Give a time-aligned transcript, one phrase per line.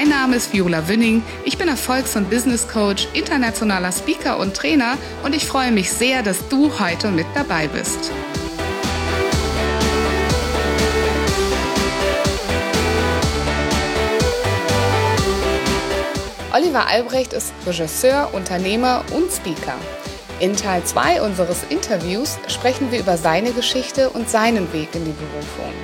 [0.00, 1.22] Mein Name ist Viola Wünning.
[1.44, 6.22] Ich bin Erfolgs- und Business Coach, internationaler Speaker und Trainer und ich freue mich sehr,
[6.22, 8.10] dass du heute mit dabei bist.
[16.54, 19.74] Oliver Albrecht ist Regisseur, Unternehmer und Speaker.
[20.38, 25.12] In Teil 2 unseres Interviews sprechen wir über seine Geschichte und seinen Weg in die
[25.12, 25.74] Berufung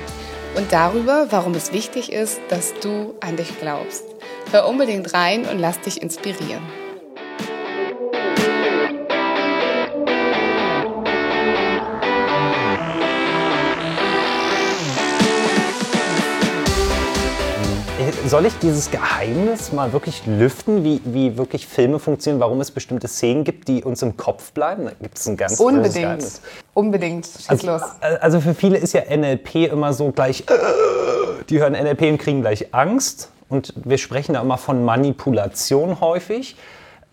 [0.57, 4.06] und darüber, warum es wichtig ist, dass du an dich glaubst.
[4.51, 6.61] Hör unbedingt rein und lass dich inspirieren.
[18.25, 23.07] Soll ich dieses Geheimnis mal wirklich lüften, wie, wie wirklich Filme funktionieren, warum es bestimmte
[23.07, 24.85] Szenen gibt, die uns im Kopf bleiben?
[24.85, 25.95] Da gibt es ein ganz Unbedingt.
[25.95, 26.41] Geheimnis.
[26.73, 27.25] Unbedingt.
[27.25, 27.81] Schieß also, los.
[28.21, 30.53] Also für viele ist ja NLP immer so gleich, äh,
[31.49, 33.29] die hören NLP und kriegen gleich Angst.
[33.49, 36.55] Und wir sprechen da immer von Manipulation häufig.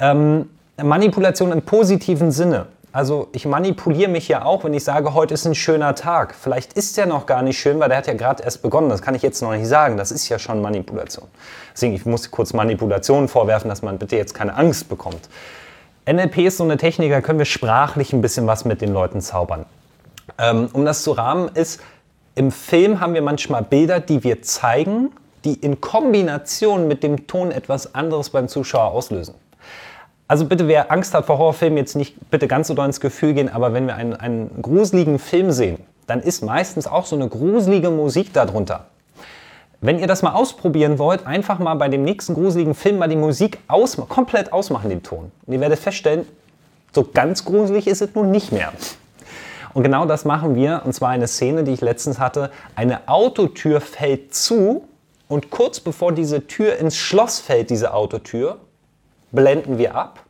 [0.00, 0.50] Ähm,
[0.82, 2.66] Manipulation im positiven Sinne.
[2.94, 6.34] Also ich manipuliere mich ja auch, wenn ich sage, heute ist ein schöner Tag.
[6.34, 8.88] Vielleicht ist der noch gar nicht schön, weil der hat ja gerade erst begonnen.
[8.88, 9.96] Das kann ich jetzt noch nicht sagen.
[9.96, 11.26] Das ist ja schon Manipulation.
[11.72, 15.28] Deswegen, ich muss kurz Manipulation vorwerfen, dass man bitte jetzt keine Angst bekommt.
[16.06, 19.20] NLP ist so eine Technik, da können wir sprachlich ein bisschen was mit den Leuten
[19.20, 19.64] zaubern.
[20.38, 21.80] Ähm, um das zu rahmen ist,
[22.36, 25.10] im Film haben wir manchmal Bilder, die wir zeigen,
[25.44, 29.34] die in Kombination mit dem Ton etwas anderes beim Zuschauer auslösen.
[30.26, 33.34] Also bitte, wer Angst hat vor Horrorfilmen, jetzt nicht bitte ganz so doll ins Gefühl
[33.34, 37.28] gehen, aber wenn wir einen, einen gruseligen Film sehen, dann ist meistens auch so eine
[37.28, 38.86] gruselige Musik darunter.
[39.80, 43.16] Wenn ihr das mal ausprobieren wollt, einfach mal bei dem nächsten gruseligen Film mal die
[43.16, 45.30] Musik aus, komplett ausmachen, den Ton.
[45.44, 46.26] Und ihr werdet feststellen,
[46.94, 48.72] so ganz gruselig ist es nun nicht mehr.
[49.74, 52.50] Und genau das machen wir, und zwar eine Szene, die ich letztens hatte.
[52.76, 54.84] Eine Autotür fällt zu
[55.28, 58.58] und kurz bevor diese Tür ins Schloss fällt, diese Autotür,
[59.32, 60.24] blenden wir ab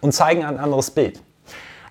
[0.00, 1.20] und zeigen ein anderes Bild.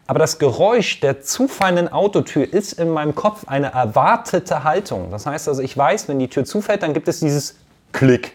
[0.06, 5.12] Aber das Geräusch der zufallenden Autotür ist in meinem Kopf eine erwartete Haltung.
[5.12, 7.56] Das heißt also, ich weiß, wenn die Tür zufällt, dann gibt es dieses
[7.94, 8.34] Klick.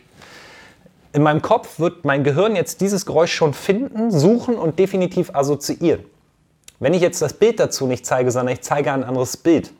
[1.12, 6.04] In meinem Kopf wird mein Gehirn jetzt dieses Geräusch schon finden, suchen und definitiv assoziieren.
[6.80, 9.72] Wenn ich jetzt das Bild dazu nicht zeige, sondern ich zeige ein anderes Bild,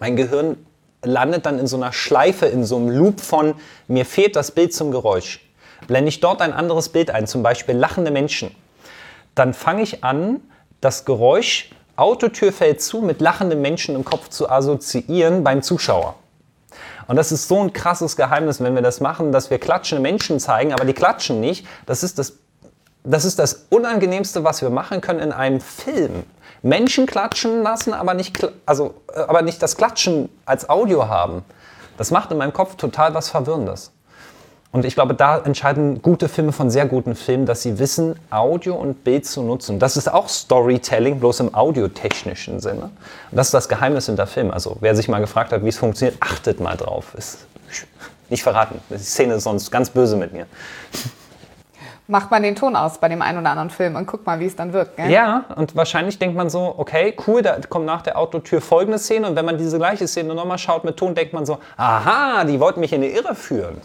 [0.00, 0.56] mein Gehirn
[1.04, 3.54] landet dann in so einer Schleife, in so einem Loop von
[3.88, 5.40] mir fehlt das Bild zum Geräusch.
[5.86, 8.54] Blende ich dort ein anderes Bild ein, zum Beispiel lachende Menschen,
[9.34, 10.40] dann fange ich an,
[10.80, 16.16] das Geräusch Autotür fällt zu mit lachenden Menschen im Kopf zu assoziieren beim Zuschauer.
[17.06, 20.40] Und das ist so ein krasses Geheimnis, wenn wir das machen, dass wir klatschende Menschen
[20.40, 21.66] zeigen, aber die klatschen nicht.
[21.86, 22.34] Das ist das,
[23.04, 26.24] das, ist das Unangenehmste, was wir machen können in einem Film.
[26.64, 31.44] Menschen klatschen lassen, aber nicht, also, äh, aber nicht das Klatschen als Audio haben.
[31.98, 33.92] Das macht in meinem Kopf total was Verwirrendes.
[34.72, 38.74] Und ich glaube, da entscheiden gute Filme von sehr guten Filmen, dass sie wissen, Audio
[38.74, 39.78] und Bild zu nutzen.
[39.78, 42.90] Das ist auch Storytelling, bloß im audiotechnischen Sinne.
[43.30, 44.50] Und das ist das Geheimnis hinter Film.
[44.50, 47.14] Also wer sich mal gefragt hat, wie es funktioniert, achtet mal drauf.
[47.16, 47.46] Ist
[48.30, 48.80] nicht verraten.
[48.90, 50.46] Die Szene ist sonst ganz böse mit mir.
[52.06, 54.44] Macht man den Ton aus bei dem einen oder anderen Film und guckt mal, wie
[54.44, 54.96] es dann wirkt.
[54.98, 55.10] Gell?
[55.10, 59.26] Ja, und wahrscheinlich denkt man so, okay, cool, da kommt nach der Autotür folgende Szene
[59.26, 62.60] und wenn man diese gleiche Szene nochmal schaut mit Ton, denkt man so, aha, die
[62.60, 63.80] wollten mich in die Irre führen.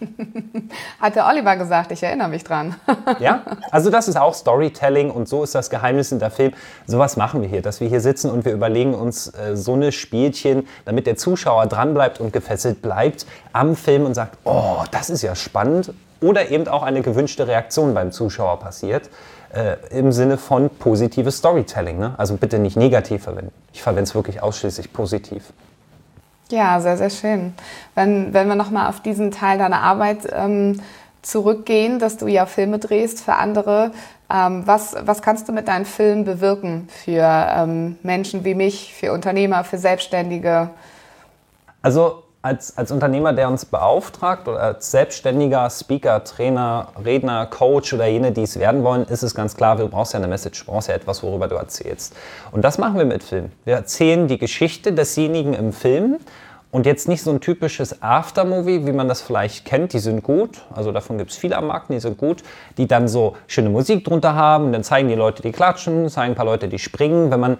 [1.00, 2.76] Hat der Oliver gesagt, ich erinnere mich dran.
[3.18, 3.42] ja,
[3.72, 6.52] also das ist auch Storytelling und so ist das Geheimnis in der Film.
[6.86, 9.90] Sowas machen wir hier, dass wir hier sitzen und wir überlegen uns äh, so eine
[9.90, 15.22] Spielchen, damit der Zuschauer dranbleibt und gefesselt bleibt am Film und sagt, oh, das ist
[15.22, 15.92] ja spannend.
[16.22, 19.10] Oder eben auch eine gewünschte Reaktion beim Zuschauer passiert.
[19.52, 21.98] Äh, im Sinne von positives Storytelling.
[21.98, 22.14] Ne?
[22.16, 23.52] Also bitte nicht negativ verwenden.
[23.74, 25.52] Ich verwende es wirklich ausschließlich positiv.
[26.50, 27.54] Ja, sehr, sehr schön.
[27.94, 30.80] Wenn, wenn wir nochmal auf diesen Teil deiner Arbeit ähm,
[31.20, 33.92] zurückgehen, dass du ja Filme drehst für andere,
[34.32, 39.12] ähm, was, was kannst du mit deinen Filmen bewirken für ähm, Menschen wie mich, für
[39.12, 40.70] Unternehmer, für Selbstständige?
[41.82, 48.06] Also als, als Unternehmer, der uns beauftragt oder als selbstständiger Speaker, Trainer, Redner, Coach oder
[48.06, 50.72] jene, die es werden wollen, ist es ganz klar, du brauchst ja eine Message, du
[50.72, 52.16] brauchst ja etwas, worüber du erzählst.
[52.50, 53.52] Und das machen wir mit Film.
[53.64, 56.18] Wir erzählen die Geschichte desjenigen im Film
[56.74, 59.92] Und jetzt nicht so ein typisches Aftermovie, wie man das vielleicht kennt.
[59.92, 60.62] Die sind gut.
[60.74, 62.42] Also davon gibt es viele am Markt, die sind gut.
[62.78, 64.72] Die dann so schöne Musik drunter haben.
[64.72, 67.30] Dann zeigen die Leute, die klatschen, zeigen ein paar Leute, die springen.
[67.30, 67.58] Wenn man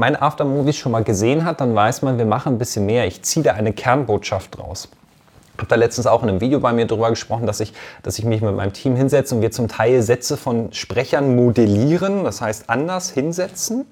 [0.00, 3.06] meine Aftermovies schon mal gesehen hat, dann weiß man, wir machen ein bisschen mehr.
[3.06, 4.88] Ich ziehe da eine Kernbotschaft raus.
[5.52, 8.18] Ich habe da letztens auch in einem Video bei mir darüber gesprochen, dass ich, dass
[8.18, 12.40] ich mich mit meinem Team hinsetze und wir zum Teil Sätze von Sprechern modellieren, das
[12.40, 13.84] heißt anders hinsetzen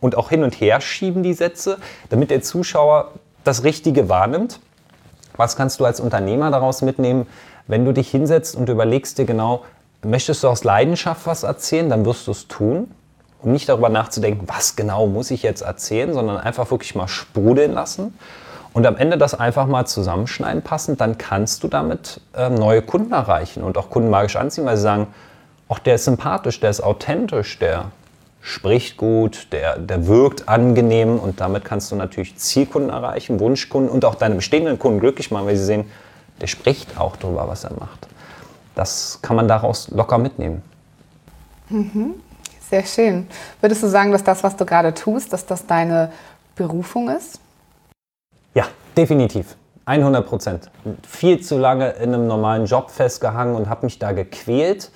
[0.00, 1.76] und auch hin und her schieben die Sätze,
[2.08, 3.10] damit der Zuschauer
[3.44, 4.58] das Richtige wahrnimmt.
[5.36, 7.26] Was kannst du als Unternehmer daraus mitnehmen,
[7.66, 9.64] wenn du dich hinsetzt und überlegst dir genau,
[10.02, 12.88] möchtest du aus Leidenschaft was erzählen, dann wirst du es tun.
[13.42, 17.72] Um nicht darüber nachzudenken, was genau muss ich jetzt erzählen, sondern einfach wirklich mal sprudeln
[17.72, 18.14] lassen
[18.72, 23.12] und am Ende das einfach mal zusammenschneiden passend, dann kannst du damit äh, neue Kunden
[23.12, 25.08] erreichen und auch Kunden magisch anziehen, weil sie sagen,
[25.68, 27.86] ach, der ist sympathisch, der ist authentisch, der
[28.40, 34.04] spricht gut, der, der wirkt angenehm und damit kannst du natürlich Zielkunden erreichen, Wunschkunden und
[34.04, 35.84] auch deine bestehenden Kunden glücklich machen, weil sie sehen,
[36.40, 38.08] der spricht auch darüber, was er macht.
[38.74, 40.62] Das kann man daraus locker mitnehmen.
[41.68, 42.14] Mhm.
[42.72, 43.28] Sehr schön.
[43.60, 46.10] Würdest du sagen, dass das, was du gerade tust, dass das deine
[46.56, 47.38] Berufung ist?
[48.54, 48.64] Ja,
[48.96, 49.56] definitiv.
[49.84, 50.70] 100 Prozent.
[51.06, 54.90] Viel zu lange in einem normalen Job festgehangen und habe mich da gequält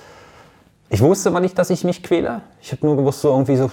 [0.89, 2.43] ich wusste aber nicht, dass ich mich quäle.
[2.63, 3.71] Ich habe nur gewusst, so irgendwie so,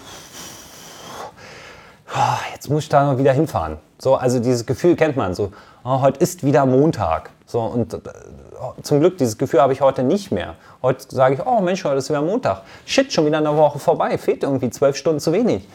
[2.14, 3.78] oh, jetzt muss ich da noch wieder hinfahren.
[4.00, 5.52] So, also dieses Gefühl kennt man so,
[5.84, 7.30] oh, heute ist wieder Montag.
[7.54, 8.00] So, und äh,
[8.82, 10.56] zum Glück, dieses Gefühl habe ich heute nicht mehr.
[10.82, 12.64] Heute sage ich, oh Mensch, heute ist wieder Montag.
[12.84, 15.68] Shit, schon wieder eine Woche vorbei, fehlt irgendwie zwölf Stunden zu wenig.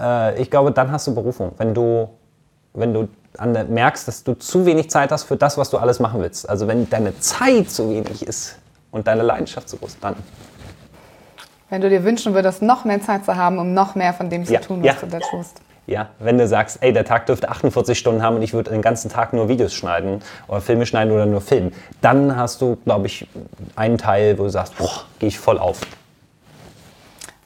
[0.00, 1.52] Äh, ich glaube, dann hast du Berufung.
[1.58, 2.08] Wenn du,
[2.72, 3.08] wenn du
[3.68, 6.48] merkst, dass du zu wenig Zeit hast für das, was du alles machen willst.
[6.48, 8.56] Also wenn deine Zeit zu wenig ist
[8.90, 10.16] und deine Leidenschaft zu groß, dann
[11.68, 14.46] wenn du dir wünschen würdest, noch mehr Zeit zu haben, um noch mehr von dem
[14.46, 14.94] zu ja, tun, was ja.
[15.02, 15.60] du da tust.
[15.88, 18.82] Ja, wenn du sagst, ey, der Tag dürfte 48 Stunden haben und ich würde den
[18.82, 23.06] ganzen Tag nur Videos schneiden oder Filme schneiden oder nur filmen, dann hast du, glaube
[23.06, 23.26] ich,
[23.74, 25.80] einen Teil, wo du sagst, boah, gehe ich voll auf.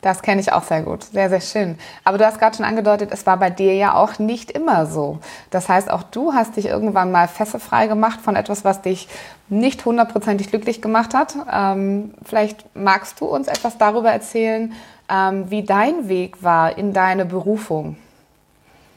[0.00, 1.05] Das kenne ich auch sehr gut.
[1.05, 1.79] Sehr, sehr schön.
[2.03, 5.21] Aber du hast gerade schon angedeutet, es war bei dir ja auch nicht immer so.
[5.50, 9.06] Das heißt, auch du hast dich irgendwann mal fesselfrei gemacht von etwas, was dich
[9.50, 11.37] nicht hundertprozentig glücklich gemacht hat.
[11.49, 14.73] Ähm, vielleicht magst du uns etwas darüber erzählen,
[15.09, 17.94] ähm, wie dein Weg war in deine Berufung.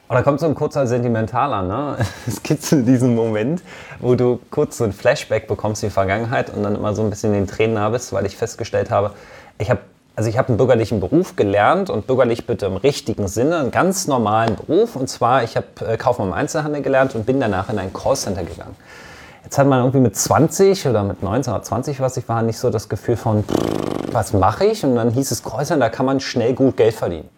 [0.08, 1.98] Und oh, da kommt so ein kurzer Sentimentaler, ne?
[2.28, 3.64] Es gibt so diesen Moment,
[4.00, 7.10] wo du kurz so ein Flashback bekommst in die Vergangenheit und dann immer so ein
[7.10, 9.12] bisschen in den Tränen nah bist, weil ich festgestellt habe,
[9.58, 9.80] ich habe
[10.16, 14.08] also ich habe einen bürgerlichen Beruf gelernt und bürgerlich bitte im richtigen Sinne, einen ganz
[14.08, 14.96] normalen Beruf.
[14.96, 18.44] Und zwar, ich habe äh, Kaufmann im Einzelhandel gelernt und bin danach in ein Callcenter
[18.44, 18.76] gegangen.
[19.44, 22.58] Jetzt hat man irgendwie mit 20 oder mit 19 oder 20, was ich war, nicht
[22.58, 23.44] so das Gefühl von,
[24.12, 24.86] was mache ich?
[24.86, 27.30] Und dann hieß es Callcenter, da kann man schnell gut Geld verdienen.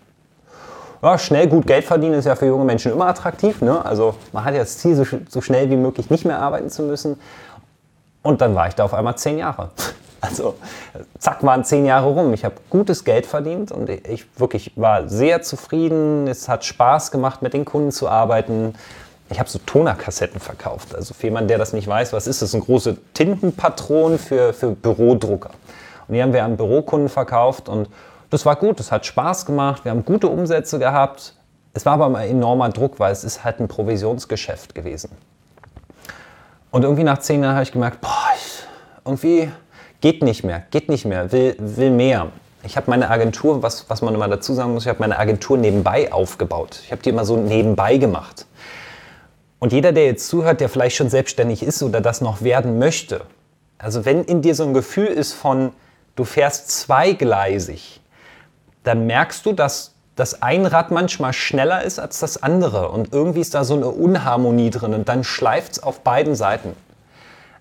[1.02, 3.62] Ja, schnell gut Geld verdienen ist ja für junge Menschen immer attraktiv.
[3.62, 3.84] Ne?
[3.86, 6.82] Also man hat ja das Ziel, so, so schnell wie möglich nicht mehr arbeiten zu
[6.84, 7.20] müssen.
[8.24, 9.72] Und dann war ich da auf einmal zehn Jahre.
[10.20, 10.56] Also
[11.20, 12.34] zack, waren zehn Jahre rum.
[12.34, 16.28] Ich habe gutes Geld verdient und ich wirklich war sehr zufrieden.
[16.28, 18.74] Es hat Spaß gemacht, mit den Kunden zu arbeiten.
[19.30, 20.96] Ich habe so Tonerkassetten verkauft.
[20.96, 22.56] Also für jemanden, der das nicht weiß, was ist das?
[22.56, 25.52] Ein große Tintenpatron für, für Bürodrucker.
[26.08, 27.88] Und die haben wir an Bürokunden verkauft und
[28.30, 31.34] das war gut, es hat Spaß gemacht, wir haben gute Umsätze gehabt.
[31.74, 35.12] Es war aber ein enormer Druck, weil es ist halt ein Provisionsgeschäft gewesen.
[36.72, 38.64] Und irgendwie nach zehn Jahren habe ich gemerkt, boah, ich,
[39.06, 39.52] irgendwie
[40.00, 42.32] Geht nicht mehr, geht nicht mehr, will, will mehr.
[42.64, 45.58] Ich habe meine Agentur, was, was man immer dazu sagen muss, ich habe meine Agentur
[45.58, 46.82] nebenbei aufgebaut.
[46.84, 48.46] Ich habe die immer so nebenbei gemacht.
[49.60, 53.22] Und jeder, der jetzt zuhört, der vielleicht schon selbstständig ist oder das noch werden möchte,
[53.80, 55.72] also wenn in dir so ein Gefühl ist von,
[56.16, 58.02] du fährst zweigleisig,
[58.88, 63.42] dann merkst du, dass das ein Rad manchmal schneller ist als das andere und irgendwie
[63.42, 66.74] ist da so eine Unharmonie drin und dann schleift es auf beiden Seiten.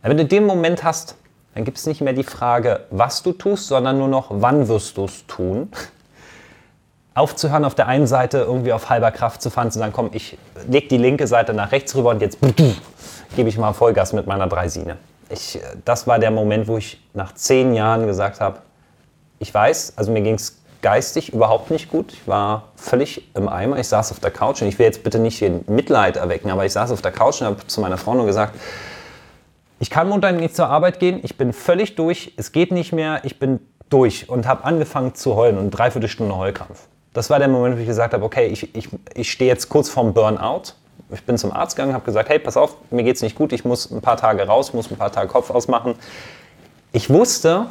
[0.02, 1.16] wenn du den Moment hast,
[1.54, 4.96] dann gibt es nicht mehr die Frage, was du tust, sondern nur noch, wann wirst
[4.96, 5.70] du es tun.
[7.14, 10.36] Aufzuhören, auf der einen Seite irgendwie auf halber Kraft zu fahren, zu sagen, komm, ich
[10.68, 12.38] leg die linke Seite nach rechts rüber und jetzt
[13.36, 14.98] gebe ich mal Vollgas mit meiner Dreisine.
[15.30, 18.58] Ich, das war der Moment, wo ich nach zehn Jahren gesagt habe,
[19.38, 22.12] ich weiß, also mir ging es geistig überhaupt nicht gut.
[22.12, 23.76] Ich war völlig im Eimer.
[23.76, 26.64] Ich saß auf der Couch und ich will jetzt bitte nicht hier Mitleid erwecken, aber
[26.64, 28.54] ich saß auf der Couch und habe zu meiner Frau nur gesagt,
[29.80, 33.18] ich kann Montag nicht zur Arbeit gehen, ich bin völlig durch, es geht nicht mehr,
[33.24, 36.86] ich bin durch und habe angefangen zu heulen und dreiviertel Stunde Heulkrampf.
[37.14, 39.88] Das war der Moment, wo ich gesagt habe, okay, ich, ich, ich stehe jetzt kurz
[39.88, 40.74] vorm Burnout.
[41.12, 43.52] Ich bin zum Arzt gegangen, habe gesagt, hey, pass auf, mir geht es nicht gut,
[43.52, 45.96] ich muss ein paar Tage raus, muss ein paar Tage Kopf ausmachen.
[46.92, 47.66] Ich wusste,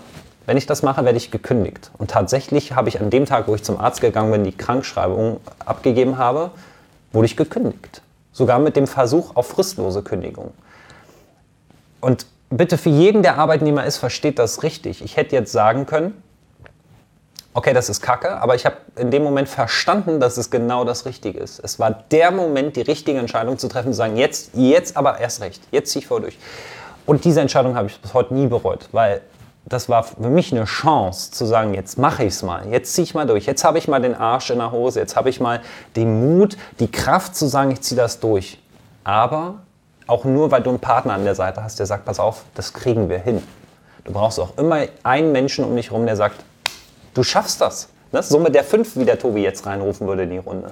[0.46, 1.92] wenn ich das mache, werde ich gekündigt.
[1.98, 5.40] Und tatsächlich habe ich an dem Tag, wo ich zum Arzt gegangen bin, die Krankschreibung
[5.66, 6.52] abgegeben habe,
[7.12, 8.02] wurde ich gekündigt.
[8.32, 10.52] Sogar mit dem Versuch auf fristlose Kündigung.
[12.02, 15.04] Und bitte für jeden, der Arbeitnehmer ist, versteht das richtig.
[15.04, 16.22] Ich hätte jetzt sagen können,
[17.54, 21.06] okay, das ist Kacke, aber ich habe in dem Moment verstanden, dass es genau das
[21.06, 21.60] Richtige ist.
[21.60, 25.42] Es war der Moment, die richtige Entscheidung zu treffen, zu sagen, jetzt, jetzt aber erst
[25.42, 26.38] recht, jetzt ziehe ich vor durch.
[27.06, 29.22] Und diese Entscheidung habe ich bis heute nie bereut, weil
[29.68, 33.04] das war für mich eine Chance zu sagen, jetzt mache ich es mal, jetzt ziehe
[33.04, 35.40] ich mal durch, jetzt habe ich mal den Arsch in der Hose, jetzt habe ich
[35.40, 35.62] mal
[35.96, 38.62] den Mut, die Kraft zu sagen, ich ziehe das durch.
[39.04, 39.56] Aber
[40.08, 42.74] auch nur, weil du einen Partner an der Seite hast, der sagt, pass auf, das
[42.74, 43.42] kriegen wir hin.
[44.04, 46.44] Du brauchst auch immer einen Menschen um dich herum, der sagt,
[47.16, 47.90] du schaffst das.
[48.12, 48.22] Ne?
[48.40, 50.72] Mit der fünf, wie der Tobi jetzt reinrufen würde in die Runde.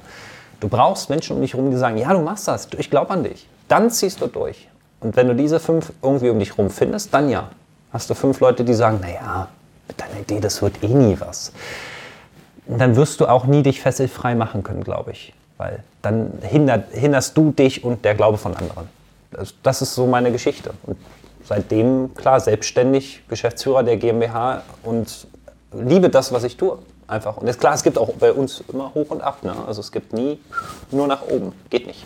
[0.59, 3.23] Du brauchst Menschen um dich herum, die sagen, ja, du machst das, ich glaube an
[3.23, 3.47] dich.
[3.67, 4.69] Dann ziehst du durch.
[4.99, 7.49] Und wenn du diese fünf irgendwie um dich herum findest, dann ja
[7.93, 9.47] hast du fünf Leute, die sagen, naja,
[9.87, 11.53] mit deiner Idee, das wird eh nie was.
[12.65, 15.33] Und dann wirst du auch nie dich fesselfrei machen können, glaube ich.
[15.57, 18.89] Weil dann hindert, hinderst du dich und der Glaube von anderen.
[19.31, 20.73] Das, das ist so meine Geschichte.
[20.83, 20.97] Und
[21.43, 25.27] seitdem, klar, selbstständig, Geschäftsführer der GmbH und
[25.71, 26.79] liebe das, was ich tue.
[27.05, 27.37] Einfach.
[27.37, 29.43] Und ist klar, es gibt auch bei uns immer hoch und ab.
[29.43, 29.53] Ne?
[29.67, 30.39] Also es gibt nie
[30.89, 31.51] nur nach oben.
[31.69, 32.05] Geht nicht.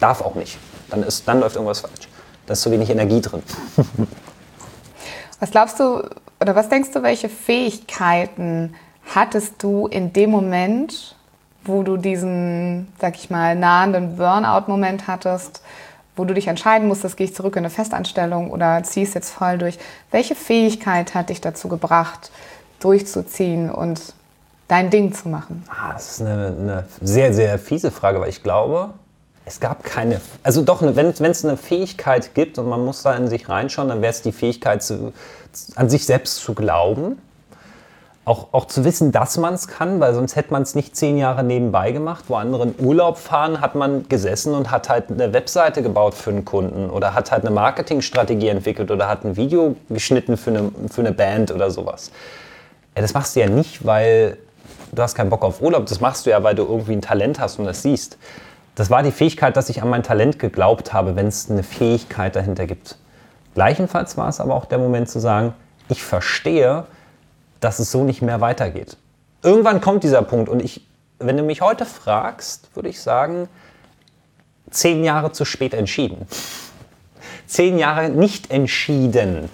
[0.00, 0.58] Darf auch nicht.
[0.90, 2.08] Dann, ist, dann läuft irgendwas falsch.
[2.44, 3.42] Da ist zu wenig Energie drin.
[5.42, 6.04] Was glaubst du
[6.40, 8.76] oder was denkst du, welche Fähigkeiten
[9.12, 11.16] hattest du in dem Moment,
[11.64, 15.60] wo du diesen, sag ich mal, nahenden Burnout-Moment hattest,
[16.14, 19.32] wo du dich entscheiden musstest, gehe ich zurück in eine Festanstellung oder ziehe es jetzt
[19.32, 19.80] voll durch?
[20.12, 22.30] Welche Fähigkeit hat dich dazu gebracht,
[22.78, 24.14] durchzuziehen und
[24.68, 25.64] dein Ding zu machen?
[25.68, 28.90] Ah, das ist eine, eine sehr, sehr fiese Frage, weil ich glaube,
[29.44, 33.28] es gab keine, also doch, wenn es eine Fähigkeit gibt und man muss da in
[33.28, 35.12] sich reinschauen, dann wäre es die Fähigkeit, zu,
[35.74, 37.18] an sich selbst zu glauben.
[38.24, 41.18] Auch, auch zu wissen, dass man es kann, weil sonst hätte man es nicht zehn
[41.18, 42.26] Jahre nebenbei gemacht.
[42.28, 46.30] Wo andere in Urlaub fahren, hat man gesessen und hat halt eine Webseite gebaut für
[46.30, 50.70] einen Kunden oder hat halt eine Marketingstrategie entwickelt oder hat ein Video geschnitten für eine,
[50.88, 52.12] für eine Band oder sowas.
[52.94, 54.38] Ja, das machst du ja nicht, weil
[54.92, 55.86] du hast keinen Bock auf Urlaub.
[55.86, 58.18] Das machst du ja, weil du irgendwie ein Talent hast und das siehst
[58.74, 62.36] das war die Fähigkeit, dass ich an mein Talent geglaubt habe, wenn es eine Fähigkeit
[62.36, 62.96] dahinter gibt.
[63.54, 65.54] Gleichenfalls war es aber auch der Moment zu sagen,
[65.88, 66.84] ich verstehe,
[67.60, 68.96] dass es so nicht mehr weitergeht.
[69.42, 70.86] Irgendwann kommt dieser Punkt und ich,
[71.18, 73.48] wenn du mich heute fragst, würde ich sagen,
[74.70, 76.26] zehn Jahre zu spät entschieden.
[77.46, 79.50] Zehn Jahre nicht entschieden.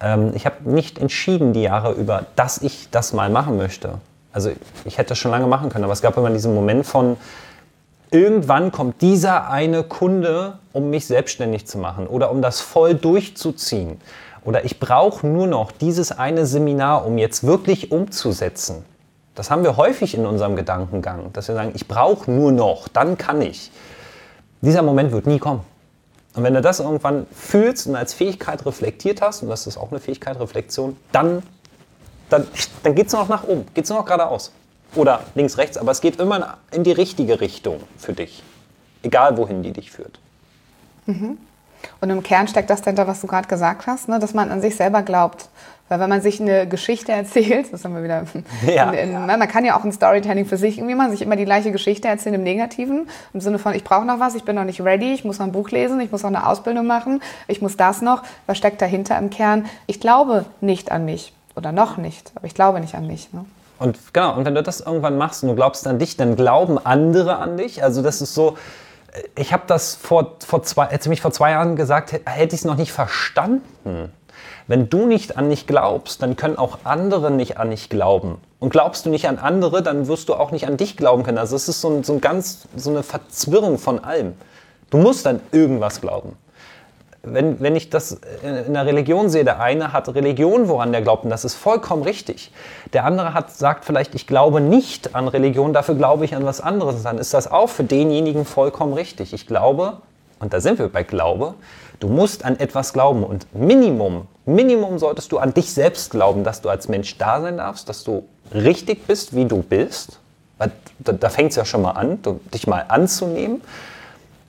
[0.00, 3.94] Ähm, ich habe nicht entschieden die Jahre über, dass ich das mal machen möchte.
[4.32, 4.52] Also
[4.84, 7.16] ich hätte das schon lange machen können, aber es gab immer diesen Moment von,
[8.10, 14.00] irgendwann kommt dieser eine Kunde, um mich selbstständig zu machen oder um das voll durchzuziehen.
[14.44, 18.84] Oder ich brauche nur noch dieses eine Seminar, um jetzt wirklich umzusetzen.
[19.34, 23.16] Das haben wir häufig in unserem Gedankengang, dass wir sagen, ich brauche nur noch, dann
[23.16, 23.70] kann ich.
[24.60, 25.60] Dieser Moment wird nie kommen.
[26.34, 29.90] Und wenn du das irgendwann fühlst und als Fähigkeit reflektiert hast, und das ist auch
[29.90, 31.42] eine Fähigkeit, Reflexion, dann,
[32.28, 32.46] dann,
[32.82, 34.52] dann geht es noch nach oben, geht es noch geradeaus
[34.94, 38.42] oder links, rechts, aber es geht immer in die richtige Richtung für dich.
[39.02, 40.18] Egal, wohin die dich führt.
[41.06, 41.38] Mhm.
[42.00, 44.18] Und im Kern steckt das dahinter, was du gerade gesagt hast, ne?
[44.18, 45.48] dass man an sich selber glaubt.
[45.88, 48.24] Weil wenn man sich eine Geschichte erzählt, das haben wir wieder,
[48.72, 48.90] ja.
[48.92, 51.44] in, in, man kann ja auch ein Storytelling für sich irgendwie machen, sich immer die
[51.44, 54.64] gleiche Geschichte erzählen im Negativen, im Sinne von, ich brauche noch was, ich bin noch
[54.64, 57.60] nicht ready, ich muss noch ein Buch lesen, ich muss noch eine Ausbildung machen, ich
[57.60, 58.22] muss das noch.
[58.46, 59.66] Was steckt dahinter im Kern?
[59.86, 63.32] Ich glaube nicht an mich oder noch nicht, aber ich glaube nicht an mich.
[63.32, 63.44] Ne?
[63.80, 66.78] Und genau, und wenn du das irgendwann machst und du glaubst an dich, dann glauben
[66.78, 67.82] andere an dich.
[67.82, 68.58] Also das ist so,
[69.34, 72.64] ich habe das vor, vor zwei, hätte mich vor zwei Jahren gesagt, hätte ich es
[72.66, 74.12] noch nicht verstanden.
[74.66, 78.36] Wenn du nicht an dich glaubst, dann können auch andere nicht an dich glauben.
[78.58, 81.38] Und glaubst du nicht an andere, dann wirst du auch nicht an dich glauben können.
[81.38, 84.34] Also es ist so, ein, so ein ganz, so eine Verzwirrung von allem.
[84.90, 86.36] Du musst an irgendwas glauben
[87.22, 91.24] wenn, wenn ich das in der Religion sehe, der eine hat Religion, woran der glaubt,
[91.24, 92.50] und das ist vollkommen richtig.
[92.92, 96.60] Der andere hat, sagt vielleicht, ich glaube nicht an Religion, dafür glaube ich an was
[96.60, 97.02] anderes.
[97.02, 99.34] Dann ist das auch für denjenigen vollkommen richtig.
[99.34, 99.98] Ich glaube,
[100.38, 101.54] und da sind wir bei Glaube,
[101.98, 103.22] du musst an etwas glauben.
[103.22, 107.58] Und Minimum, Minimum solltest du an dich selbst glauben, dass du als Mensch da sein
[107.58, 108.24] darfst, dass du
[108.54, 110.18] richtig bist, wie du bist.
[110.58, 112.18] Da, da fängt es ja schon mal an,
[112.52, 113.60] dich mal anzunehmen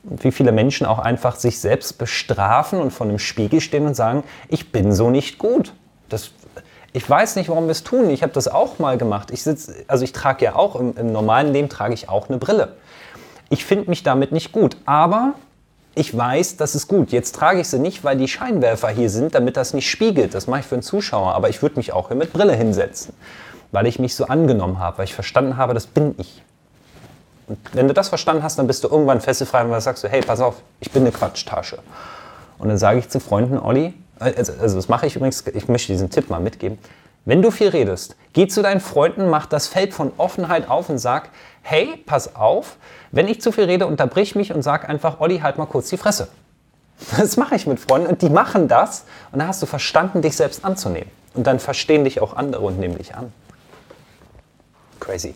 [0.04, 4.24] wie viele Menschen auch einfach sich selbst bestrafen und vor einem Spiegel stehen und sagen,
[4.48, 5.74] ich bin so nicht gut.
[6.10, 6.32] Das,
[6.94, 8.10] ich weiß nicht, warum wir es tun.
[8.10, 9.32] Ich habe das auch mal gemacht.
[9.32, 12.38] Ich sitz, also ich trage ja auch im, im normalen Leben trage ich auch eine
[12.38, 12.76] Brille.
[13.50, 15.34] Ich finde mich damit nicht gut, aber
[15.94, 17.12] ich weiß, das ist gut.
[17.12, 20.34] Jetzt trage ich sie nicht, weil die Scheinwerfer hier sind, damit das nicht spiegelt.
[20.34, 23.14] Das mache ich für einen Zuschauer, aber ich würde mich auch hier mit Brille hinsetzen,
[23.72, 26.44] weil ich mich so angenommen habe, weil ich verstanden habe, das bin ich
[27.74, 30.22] wenn du das verstanden hast, dann bist du irgendwann fesselfrei und dann sagst du, hey,
[30.22, 31.80] pass auf, ich bin eine Quatschtasche.
[32.58, 35.92] Und dann sage ich zu Freunden, Olli, also, also das mache ich übrigens, ich möchte
[35.92, 36.78] diesen Tipp mal mitgeben.
[37.26, 40.98] Wenn du viel redest, geh zu deinen Freunden, mach das Feld von Offenheit auf und
[40.98, 41.30] sag,
[41.62, 42.78] hey, pass auf,
[43.12, 45.98] wenn ich zu viel rede, unterbrich mich und sag einfach, Olli, halt mal kurz die
[45.98, 46.28] Fresse.
[47.18, 50.36] Das mache ich mit Freunden und die machen das und dann hast du verstanden, dich
[50.36, 51.10] selbst anzunehmen.
[51.34, 53.34] Und dann verstehen dich auch andere und nehmen dich an.
[55.00, 55.34] Crazy.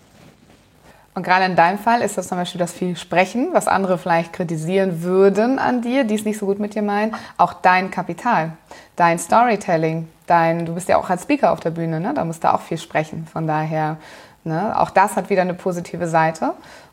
[1.16, 4.34] Und gerade in deinem Fall ist das zum Beispiel das viel Sprechen, was andere vielleicht
[4.34, 8.52] kritisieren würden an dir, die es nicht so gut mit dir meinen, auch dein Kapital,
[8.98, 12.14] dein Storytelling, dein, du bist ja auch als Speaker auf der Bühne, ne?
[12.14, 13.28] da musst du auch viel sprechen.
[13.32, 13.96] Von daher,
[14.44, 14.78] ne?
[14.78, 16.52] auch das hat wieder eine positive Seite.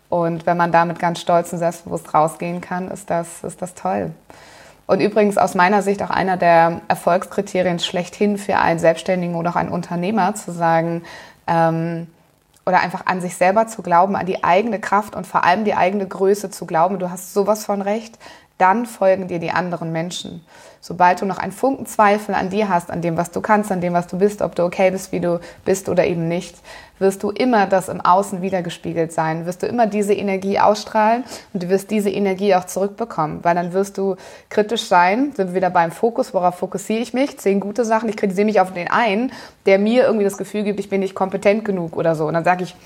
[0.08, 4.12] Und wenn man damit ganz stolz und selbstbewusst rausgehen kann, ist das, ist das toll.
[4.86, 9.56] Und übrigens aus meiner Sicht auch einer der Erfolgskriterien schlechthin für einen Selbstständigen oder auch
[9.56, 11.02] einen Unternehmer zu sagen,
[11.48, 12.06] ähm,
[12.66, 15.74] oder einfach an sich selber zu glauben, an die eigene Kraft und vor allem die
[15.74, 18.18] eigene Größe zu glauben, du hast sowas von recht,
[18.62, 20.44] dann folgen dir die anderen Menschen.
[20.80, 23.80] Sobald du noch einen Funken Zweifel an dir hast, an dem, was du kannst, an
[23.80, 26.56] dem, was du bist, ob du okay bist, wie du bist oder eben nicht,
[26.98, 31.62] wirst du immer das im Außen wiedergespiegelt sein, wirst du immer diese Energie ausstrahlen und
[31.62, 34.16] du wirst diese Energie auch zurückbekommen, weil dann wirst du
[34.48, 38.16] kritisch sein, sind wir wieder beim Fokus, worauf fokussiere ich mich, zehn gute Sachen, ich
[38.16, 39.32] kritisiere mich auf den einen,
[39.66, 42.44] der mir irgendwie das Gefühl gibt, ich bin nicht kompetent genug oder so und dann
[42.44, 42.76] sage ich,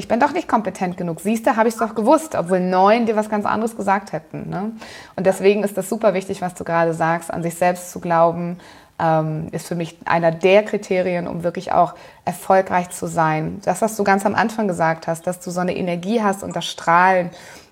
[0.00, 1.20] ich bin doch nicht kompetent genug.
[1.20, 4.48] Siehst du, habe ich es doch gewusst, obwohl neun dir was ganz anderes gesagt hätten.
[4.48, 4.72] Ne?
[5.14, 8.58] Und deswegen ist das super wichtig, was du gerade sagst, an sich selbst zu glauben,
[8.98, 13.60] ähm, ist für mich einer der Kriterien, um wirklich auch erfolgreich zu sein.
[13.66, 16.56] Das, was du ganz am Anfang gesagt hast, dass du so eine Energie hast und
[16.56, 17.28] das Strahlen,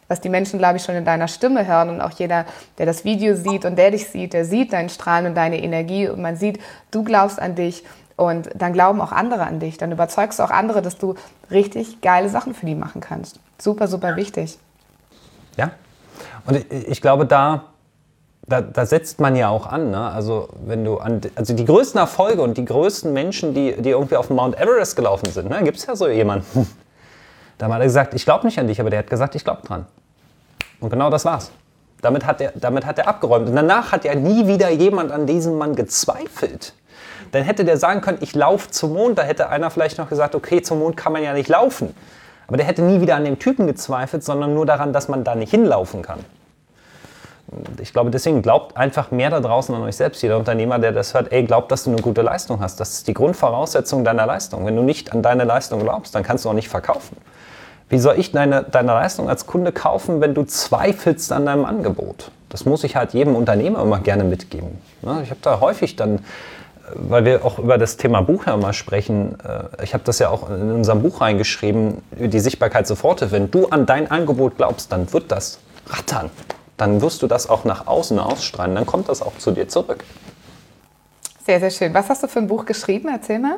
[0.06, 2.44] was die Menschen, glaube ich, schon in deiner Stimme hören und auch jeder,
[2.76, 6.08] der das Video sieht und der dich sieht, der sieht dein Strahlen und deine Energie
[6.08, 7.84] und man sieht, du glaubst an dich
[8.18, 9.78] und dann glauben auch andere an dich.
[9.78, 11.14] Dann überzeugst du auch andere, dass du
[11.50, 13.38] richtig geile Sachen für die machen kannst.
[13.58, 14.58] Super, super wichtig.
[15.56, 15.70] Ja.
[16.44, 17.64] Und ich, ich glaube, da
[18.48, 19.90] da, da, setzt man ja auch an.
[19.90, 20.10] Ne?
[20.10, 24.16] Also, wenn du an, also die größten Erfolge und die größten Menschen, die, die irgendwie
[24.16, 25.62] auf Mount Everest gelaufen sind, ne?
[25.62, 26.66] gibt es ja so jemanden.
[27.58, 29.66] Da hat er gesagt, ich glaube nicht an dich, aber der hat gesagt, ich glaube
[29.66, 29.84] dran.
[30.80, 31.50] Und genau das war's.
[32.00, 33.48] Damit hat, er, damit hat er abgeräumt.
[33.48, 36.72] Und danach hat ja nie wieder jemand an diesem Mann gezweifelt.
[37.32, 39.18] Dann hätte der sagen können, ich laufe zum Mond.
[39.18, 41.94] Da hätte einer vielleicht noch gesagt, okay, zum Mond kann man ja nicht laufen.
[42.46, 45.34] Aber der hätte nie wieder an dem Typen gezweifelt, sondern nur daran, dass man da
[45.34, 46.20] nicht hinlaufen kann
[47.80, 50.22] ich glaube, deswegen glaubt einfach mehr da draußen an euch selbst.
[50.22, 52.78] Jeder Unternehmer, der das hört, ey, glaubt, dass du eine gute Leistung hast.
[52.80, 54.66] Das ist die Grundvoraussetzung deiner Leistung.
[54.66, 57.16] Wenn du nicht an deine Leistung glaubst, dann kannst du auch nicht verkaufen.
[57.88, 62.30] Wie soll ich deine, deine Leistung als Kunde kaufen, wenn du zweifelst an deinem Angebot?
[62.50, 64.78] Das muss ich halt jedem Unternehmer immer gerne mitgeben.
[65.22, 66.24] Ich habe da häufig dann,
[66.94, 70.30] weil wir auch über das Thema Buch ja immer sprechen, äh, ich habe das ja
[70.30, 73.30] auch in unserem Buch reingeschrieben, die Sichtbarkeit sofort.
[73.32, 76.30] Wenn du an dein Angebot glaubst, dann wird das rattern
[76.78, 78.74] dann wirst du das auch nach außen ausstrahlen.
[78.74, 80.04] Dann kommt das auch zu dir zurück.
[81.44, 81.92] Sehr, sehr schön.
[81.92, 83.08] Was hast du für ein Buch geschrieben?
[83.12, 83.56] Erzähl mal.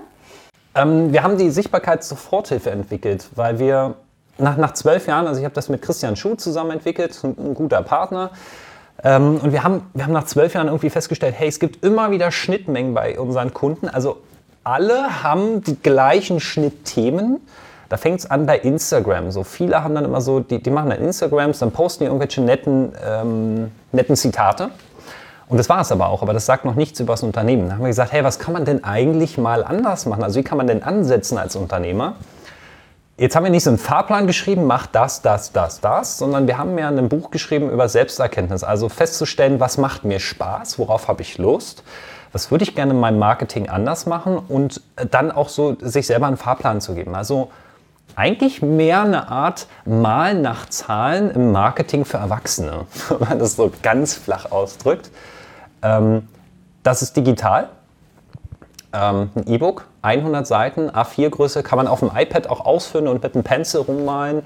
[0.75, 3.95] Ähm, wir haben die Sichtbarkeits-Soforthilfe entwickelt, weil wir
[4.39, 7.55] nach, nach zwölf Jahren, also ich habe das mit Christian Schuh zusammen entwickelt, ein, ein
[7.55, 8.31] guter Partner.
[9.03, 12.11] Ähm, und wir haben, wir haben nach zwölf Jahren irgendwie festgestellt, hey, es gibt immer
[12.11, 13.89] wieder Schnittmengen bei unseren Kunden.
[13.89, 14.19] Also
[14.65, 17.41] alle haben die gleichen Schnittthemen.
[17.89, 19.31] Da fängt es an bei Instagram.
[19.31, 22.41] So viele haben dann immer so, die, die machen dann Instagrams, dann posten die irgendwelche
[22.41, 24.71] netten, ähm, netten Zitate.
[25.49, 27.67] Und das war es aber auch, aber das sagt noch nichts über das Unternehmen.
[27.69, 30.23] Da haben wir gesagt, hey, was kann man denn eigentlich mal anders machen?
[30.23, 32.15] Also wie kann man denn ansetzen als Unternehmer?
[33.21, 36.57] Jetzt haben wir nicht so einen Fahrplan geschrieben, mach das, das, das, das, sondern wir
[36.57, 38.65] haben ja ein Buch geschrieben über Selbsterkenntnis.
[38.65, 41.85] Also festzustellen, was macht mir Spaß, worauf habe ich Lust,
[42.33, 44.81] was würde ich gerne in meinem Marketing anders machen und
[45.11, 47.15] dann auch so sich selber einen Fahrplan zu geben.
[47.15, 47.51] Also
[48.17, 53.71] eigentlich mehr eine Art Mal nach Zahlen im Marketing für Erwachsene, wenn man das so
[53.83, 55.11] ganz flach ausdrückt.
[55.83, 56.27] Ähm,
[56.83, 57.69] das ist digital.
[58.93, 63.35] Ähm, ein E-Book, 100 Seiten, A4-Größe, kann man auf dem iPad auch ausfüllen und mit
[63.35, 64.43] einem Pencil rummalen.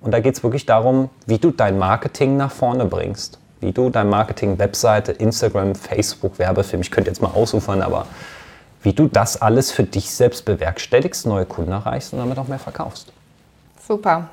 [0.00, 3.38] Und da geht es wirklich darum, wie du dein Marketing nach vorne bringst.
[3.60, 8.06] Wie du dein Marketing, Webseite, Instagram, Facebook, Werbefilm, ich könnte jetzt mal ausufern, aber
[8.82, 12.60] wie du das alles für dich selbst bewerkstelligst, neue Kunden erreichst und damit auch mehr
[12.60, 13.12] verkaufst.
[13.86, 14.28] Super.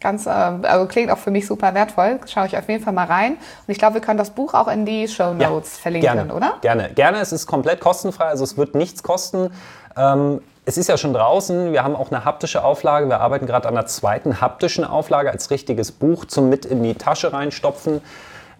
[0.00, 2.20] Ganz, äh, also klingt auch für mich super wertvoll.
[2.26, 3.32] Schaue ich auf jeden Fall mal rein.
[3.32, 3.38] Und
[3.72, 6.54] ich glaube, wir können das Buch auch in die Show Notes ja, verlinken, gerne, oder?
[6.60, 7.18] Gerne, gerne.
[7.18, 9.50] Es ist komplett kostenfrei, also es wird nichts kosten.
[9.96, 11.72] Ähm, es ist ja schon draußen.
[11.72, 13.08] Wir haben auch eine haptische Auflage.
[13.08, 16.94] Wir arbeiten gerade an einer zweiten haptischen Auflage als richtiges Buch zum mit in die
[16.94, 18.00] Tasche reinstopfen.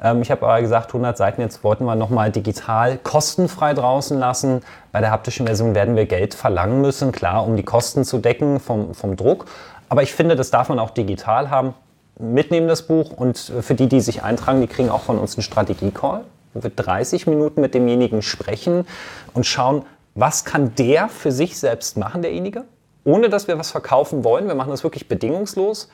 [0.02, 4.62] Ähm, ich habe aber gesagt, 100 Seiten, jetzt wollten wir nochmal digital kostenfrei draußen lassen.
[4.90, 8.58] Bei der haptischen Version werden wir Geld verlangen müssen, klar, um die Kosten zu decken
[8.58, 9.46] vom, vom Druck.
[9.88, 11.74] Aber ich finde, das darf man auch digital haben.
[12.18, 15.42] mitnehmen das Buch und für die, die sich eintragen, die kriegen auch von uns einen
[15.42, 16.24] Strategie-Call.
[16.54, 18.86] Wird 30 Minuten mit demjenigen sprechen
[19.34, 22.64] und schauen, was kann der für sich selbst machen, derjenige,
[23.04, 24.48] ohne dass wir was verkaufen wollen.
[24.48, 25.88] Wir machen das wirklich bedingungslos.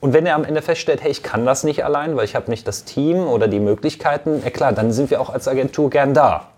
[0.00, 2.50] Und wenn er am Ende feststellt, hey, ich kann das nicht allein, weil ich habe
[2.50, 6.14] nicht das Team oder die Möglichkeiten, ja klar, dann sind wir auch als Agentur gern
[6.14, 6.48] da.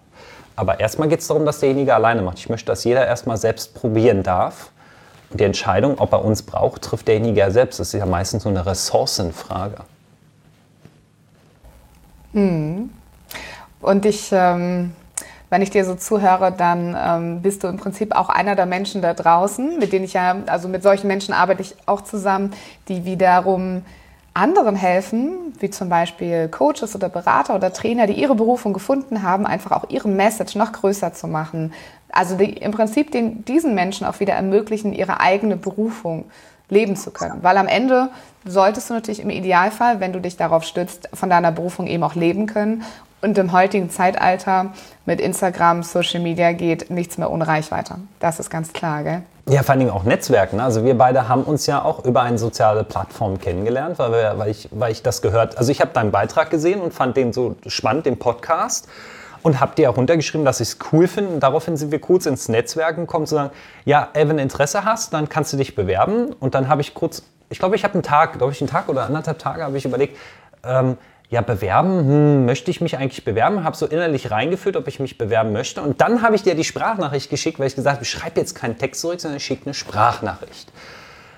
[0.55, 2.39] Aber erstmal geht es darum, dass derjenige alleine macht.
[2.39, 4.71] Ich möchte, dass jeder erstmal selbst probieren darf.
[5.31, 7.79] Die Entscheidung, ob er uns braucht, trifft derjenige ja selbst.
[7.79, 9.79] Das ist ja meistens so eine Ressourcenfrage.
[12.33, 12.91] Hm.
[13.81, 14.93] Und ich, ähm,
[15.51, 19.03] wenn ich dir so zuhöre, dann ähm, bist du im Prinzip auch einer der Menschen
[19.03, 22.53] da draußen, mit denen ich ja, also mit solchen Menschen arbeite ich auch zusammen,
[22.89, 23.83] die wiederum
[24.35, 29.47] anderen helfen, wie zum Beispiel Coaches oder Berater oder Trainer, die ihre Berufung gefunden haben,
[29.47, 31.73] einfach auch ihre Message noch größer zu machen.
[32.19, 36.25] Also die, im Prinzip den, diesen Menschen auch wieder ermöglichen, ihre eigene Berufung
[36.69, 37.45] leben zu können.
[37.45, 38.09] Weil am Ende
[38.45, 42.17] solltest du natürlich im Idealfall, wenn du dich darauf stützt, von deiner Berufung eben auch
[42.17, 42.83] leben können.
[43.23, 44.73] Und im heutigen Zeitalter
[45.07, 47.95] mit Instagram, Social Media geht nichts mehr ohne Reichweite.
[48.19, 49.23] Das ist ganz klar, gell?
[49.49, 50.57] Ja, vor allen Dingen auch Netzwerken.
[50.57, 50.65] Ne?
[50.65, 54.51] Also wir beide haben uns ja auch über eine soziale Plattform kennengelernt, weil, wir, weil,
[54.51, 57.55] ich, weil ich das gehört, also ich habe deinen Beitrag gesehen und fand den so
[57.69, 58.89] spannend, den Podcast
[59.49, 61.33] und habe dir auch runtergeschrieben, dass ich es cool finde.
[61.33, 63.51] Und daraufhin sind wir kurz ins Netzwerken gekommen, zu sagen,
[63.87, 66.35] ja, wenn du Interesse hast, dann kannst du dich bewerben.
[66.39, 68.91] Und dann habe ich kurz, ich glaube, ich habe einen Tag, glaube ich, einen Tag
[68.91, 70.19] oder anderthalb Tage habe ich überlegt,
[70.65, 70.99] ähm,
[71.31, 73.65] ja, bewerben, hm, möchte ich mich eigentlich bewerben?
[73.65, 75.81] Habe so innerlich reingeführt, ob ich mich bewerben möchte.
[75.81, 78.55] Und dann habe ich dir die Sprachnachricht geschickt, weil ich gesagt habe, ich schreibe jetzt
[78.55, 80.71] keinen Text zurück, sondern ich schicke eine Sprachnachricht.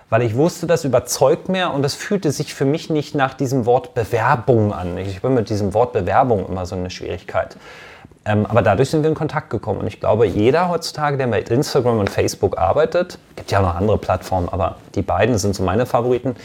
[0.09, 3.67] Weil ich wusste, das überzeugt mehr und es fühlte sich für mich nicht nach diesem
[3.67, 4.99] Wort Bewerbung an.
[4.99, 7.57] Ich bin mit diesem Wort Bewerbung immer so eine Schwierigkeit.
[8.25, 9.81] Ähm, aber dadurch sind wir in Kontakt gekommen.
[9.81, 13.77] Und ich glaube, jeder heutzutage, der mit Instagram und Facebook arbeitet, gibt ja auch noch
[13.77, 16.37] andere Plattformen, aber die beiden sind so meine Favoriten,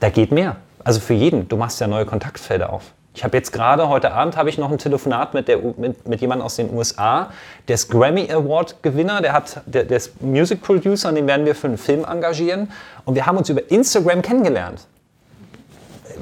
[0.00, 0.56] da geht mehr.
[0.84, 1.48] Also für jeden.
[1.48, 2.92] Du machst ja neue Kontaktfelder auf.
[3.14, 6.20] Ich habe jetzt gerade, heute Abend habe ich noch ein Telefonat mit, der, mit, mit
[6.22, 7.28] jemandem aus den USA,
[7.68, 11.44] der ist Grammy Award Gewinner, der, hat, der, der ist Music Producer und den werden
[11.44, 12.72] wir für einen Film engagieren.
[13.04, 14.86] Und wir haben uns über Instagram kennengelernt.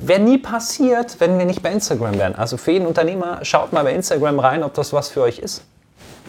[0.02, 2.34] Wäre nie passiert, wenn wir nicht bei Instagram wären.
[2.34, 5.62] Also für jeden Unternehmer, schaut mal bei Instagram rein, ob das was für euch ist.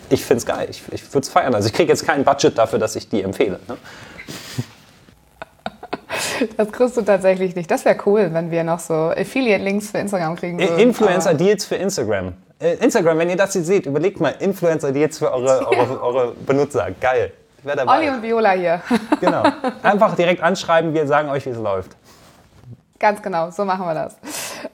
[0.09, 1.55] Ich finde es geil, ich, ich würde es feiern.
[1.55, 3.59] Also ich kriege jetzt kein Budget dafür, dass ich die empfehle.
[3.67, 3.77] Ne?
[6.57, 7.69] Das kriegst du tatsächlich nicht.
[7.69, 10.79] Das wäre cool, wenn wir noch so Affiliate-Links für Instagram kriegen würden.
[10.79, 12.33] Influencer-Deals für Instagram.
[12.59, 16.87] Äh, Instagram, wenn ihr das jetzt seht, überlegt mal Influencer-Deals für eure, eure, eure Benutzer.
[16.99, 17.31] Geil.
[17.85, 18.81] Olli und Viola hier.
[19.19, 19.43] Genau.
[19.83, 21.95] Einfach direkt anschreiben, wir sagen euch, wie es läuft.
[23.01, 24.15] Ganz genau, so machen wir das.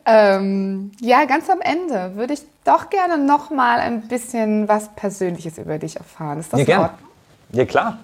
[0.05, 5.57] Ähm, ja, ganz am Ende würde ich doch gerne noch mal ein bisschen was Persönliches
[5.57, 6.41] über dich erfahren.
[6.41, 6.89] Ist das ja, gern.
[7.53, 7.99] Ja, klar.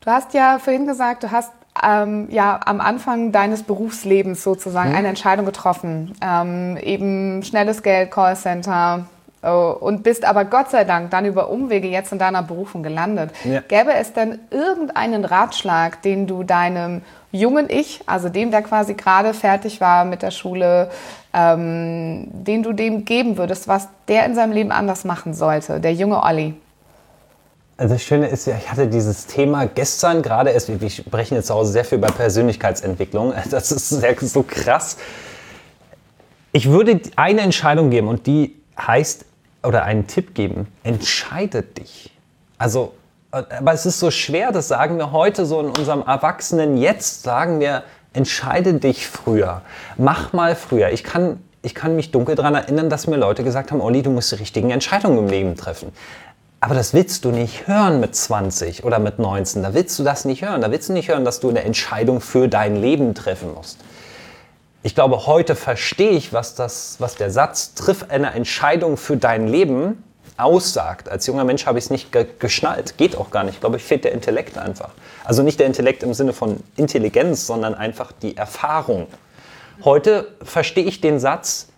[0.00, 4.96] Du hast ja vorhin gesagt, du hast ähm, ja am Anfang deines Berufslebens sozusagen mhm.
[4.96, 6.16] eine Entscheidung getroffen.
[6.20, 9.06] Ähm, eben schnelles Geld, Callcenter,
[9.46, 13.30] und bist aber Gott sei Dank dann über Umwege jetzt in deiner Berufung gelandet.
[13.44, 13.60] Ja.
[13.60, 19.34] Gäbe es denn irgendeinen Ratschlag, den du deinem jungen Ich, also dem, der quasi gerade
[19.34, 20.90] fertig war mit der Schule,
[21.32, 25.92] ähm, den du dem geben würdest, was der in seinem Leben anders machen sollte, der
[25.92, 26.54] junge Olli?
[27.76, 31.46] Also das Schöne ist ja, ich hatte dieses Thema gestern gerade erst, wir sprechen jetzt
[31.46, 33.32] zu Hause sehr viel über Persönlichkeitsentwicklung.
[33.50, 34.96] Das ist sehr, so krass.
[36.50, 39.26] Ich würde eine Entscheidung geben und die heißt,
[39.68, 42.10] oder einen Tipp geben, entscheide dich.
[42.56, 42.94] Also,
[43.30, 47.60] aber es ist so schwer, das sagen wir heute so in unserem Erwachsenen Jetzt, sagen
[47.60, 47.82] wir,
[48.14, 49.60] entscheide dich früher.
[49.98, 50.88] Mach mal früher.
[50.88, 54.08] Ich kann, ich kann mich dunkel daran erinnern, dass mir Leute gesagt haben, Olli, du
[54.08, 55.92] musst die richtigen Entscheidungen im Leben treffen.
[56.60, 59.62] Aber das willst du nicht hören mit 20 oder mit 19.
[59.62, 60.62] Da willst du das nicht hören.
[60.62, 63.76] Da willst du nicht hören, dass du eine Entscheidung für dein Leben treffen musst.
[64.82, 69.48] Ich glaube, heute verstehe ich, was, das, was der Satz triff eine Entscheidung für dein
[69.48, 70.04] Leben
[70.36, 71.08] aussagt.
[71.08, 72.96] Als junger Mensch habe ich es nicht ge geschnallt.
[72.96, 73.54] Geht auch gar nicht.
[73.54, 74.90] Ich glaube, ich fehlt der Intellekt einfach.
[75.24, 79.08] Also nicht der Intellekt im Sinne von Intelligenz, sondern einfach die Erfahrung.
[79.84, 81.68] Heute verstehe ich den Satz,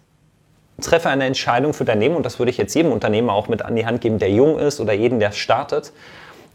[0.82, 3.62] treffe eine Entscheidung für dein Leben und das würde ich jetzt jedem Unternehmer auch mit
[3.62, 5.92] an die Hand geben, der jung ist oder jeden, der startet.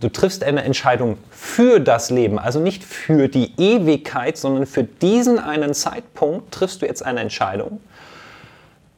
[0.02, 5.40] Du triffst eine Entscheidung für das Leben, also nicht für die Ewigkeit, sondern für diesen
[5.40, 7.80] einen Zeitpunkt triffst du jetzt eine Entscheidung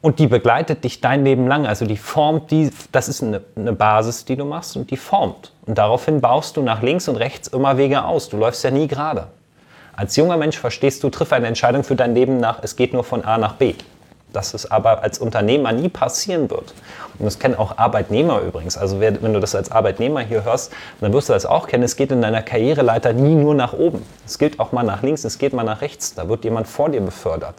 [0.00, 1.66] und die begleitet dich dein Leben lang.
[1.66, 5.52] Also die formt, die, das ist eine, eine Basis, die du machst und die formt.
[5.66, 8.28] Und daraufhin baust du nach links und rechts immer Wege aus.
[8.28, 9.28] Du läufst ja nie gerade.
[9.94, 13.02] Als junger Mensch verstehst du, triff eine Entscheidung für dein Leben nach, es geht nur
[13.02, 13.74] von A nach B.
[14.32, 16.74] dass es aber als Unternehmer nie passieren wird.
[17.18, 18.76] Und das kennen auch Arbeitnehmer übrigens.
[18.76, 21.82] Also wenn du das als Arbeitnehmer hier hörst, dann wirst du das auch kennen.
[21.82, 24.02] Es geht in deiner Karriereleiter nie nur nach oben.
[24.26, 26.14] Es geht auch mal nach links, es geht mal nach rechts.
[26.14, 27.56] Da wird jemand vor dir befördert.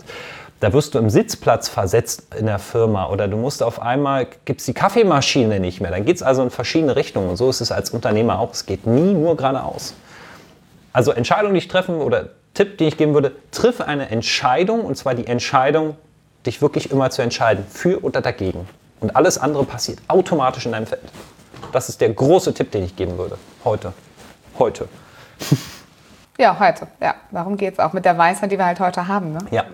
[0.59, 4.59] Da wirst du im Sitzplatz versetzt in der Firma oder du musst auf einmal, gibt
[4.59, 5.91] es die Kaffeemaschine nicht mehr.
[5.91, 7.29] Dann geht es also in verschiedene Richtungen.
[7.29, 8.51] Und so ist es als Unternehmer auch.
[8.51, 9.93] Es geht nie nur geradeaus.
[10.91, 14.97] Also Entscheidungen, die ich treffen oder Tipp, den ich geben würde, triff eine Entscheidung und
[14.97, 15.95] zwar die Entscheidung,
[16.49, 18.67] dich wirklich immer zu entscheiden, für oder dagegen.
[18.99, 21.01] Und alles andere passiert automatisch in deinem Feld.
[21.71, 23.37] Das ist der große Tipp, den ich geben würde.
[23.63, 23.93] Heute.
[24.57, 24.87] Heute.
[26.41, 26.87] Ja, heute.
[27.01, 29.33] Ja, darum geht es auch mit der Weisheit, die wir halt heute haben.
[29.33, 29.39] Ne?
[29.51, 29.65] Ja.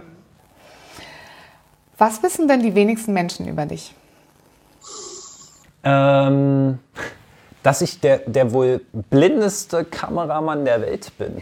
[1.99, 3.93] Was wissen denn die wenigsten Menschen über dich?
[5.83, 6.79] Ähm,
[7.61, 11.37] dass ich der, der wohl blindeste Kameramann der Welt bin.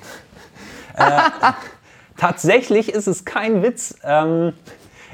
[0.98, 1.22] äh,
[2.17, 3.96] tatsächlich ist es kein Witz.
[4.04, 4.52] Ähm,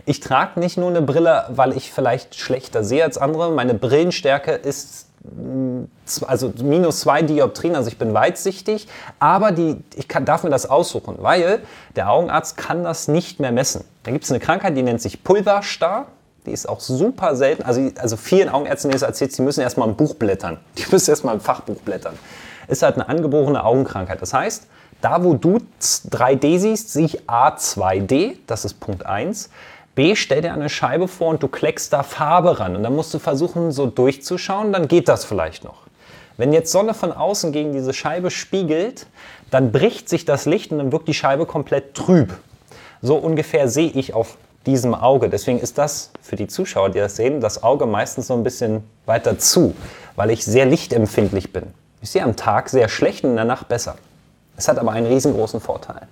[0.05, 3.51] ich trage nicht nur eine Brille, weil ich vielleicht schlechter sehe als andere.
[3.51, 5.07] Meine Brillenstärke ist
[6.25, 8.87] also minus zwei Dioptrien, also ich bin weitsichtig,
[9.19, 11.59] aber die, ich kann, darf mir das aussuchen, weil
[11.95, 13.83] der Augenarzt kann das nicht mehr messen.
[14.03, 16.07] Da gibt es eine Krankheit, die nennt sich Pulverstar.
[16.45, 17.63] Die ist auch super selten.
[17.63, 20.57] Also, also vielen Augenärzten ist erzählt, sie müssen erstmal ein Buch blättern.
[20.77, 22.17] Die müssen erstmal ein Fachbuch blättern.
[22.69, 24.21] Ist halt eine angeborene Augenkrankheit.
[24.21, 24.67] Das heißt,
[25.01, 29.49] da wo du 3D siehst, sehe ich A2D, das ist Punkt 1.
[29.99, 32.77] B, stell dir eine Scheibe vor und du kleckst da Farbe ran.
[32.77, 35.81] Und dann musst du versuchen, so durchzuschauen, dann geht das vielleicht noch.
[36.37, 39.07] Wenn jetzt Sonne von außen gegen diese Scheibe spiegelt,
[39.51, 42.33] dann bricht sich das Licht und dann wirkt die Scheibe komplett trüb.
[43.01, 45.27] So ungefähr sehe ich auf diesem Auge.
[45.27, 48.85] Deswegen ist das für die Zuschauer, die das sehen, das Auge meistens so ein bisschen
[49.05, 49.75] weiter zu,
[50.15, 51.73] weil ich sehr lichtempfindlich bin.
[52.01, 53.97] Ich sehe am Tag sehr schlecht und in der Nacht besser.
[54.55, 56.07] Es hat aber einen riesengroßen Vorteil.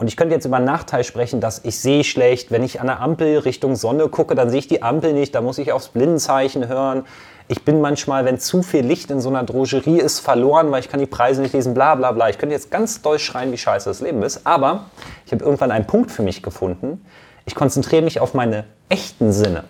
[0.00, 2.50] Und ich könnte jetzt über einen Nachteil sprechen, dass ich sehe schlecht.
[2.50, 5.34] Wenn ich an der Ampel Richtung Sonne gucke, dann sehe ich die Ampel nicht.
[5.34, 7.04] Da muss ich aufs Blindenzeichen hören.
[7.48, 10.88] Ich bin manchmal, wenn zu viel Licht in so einer Drogerie ist, verloren, weil ich
[10.88, 12.30] kann die Preise nicht lesen, bla bla bla.
[12.30, 14.46] Ich könnte jetzt ganz doll schreien, wie scheiße das Leben ist.
[14.46, 14.86] Aber
[15.26, 17.04] ich habe irgendwann einen Punkt für mich gefunden.
[17.44, 19.64] Ich konzentriere mich auf meine echten Sinne.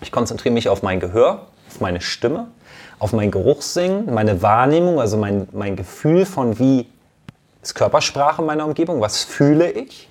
[0.00, 2.52] Ich konzentriere mich auf mein Gehör, auf meine Stimme,
[3.00, 6.86] auf mein Geruchssinn, meine Wahrnehmung, also mein, mein Gefühl von wie
[7.66, 10.08] ist Körpersprache meiner Umgebung, was fühle ich?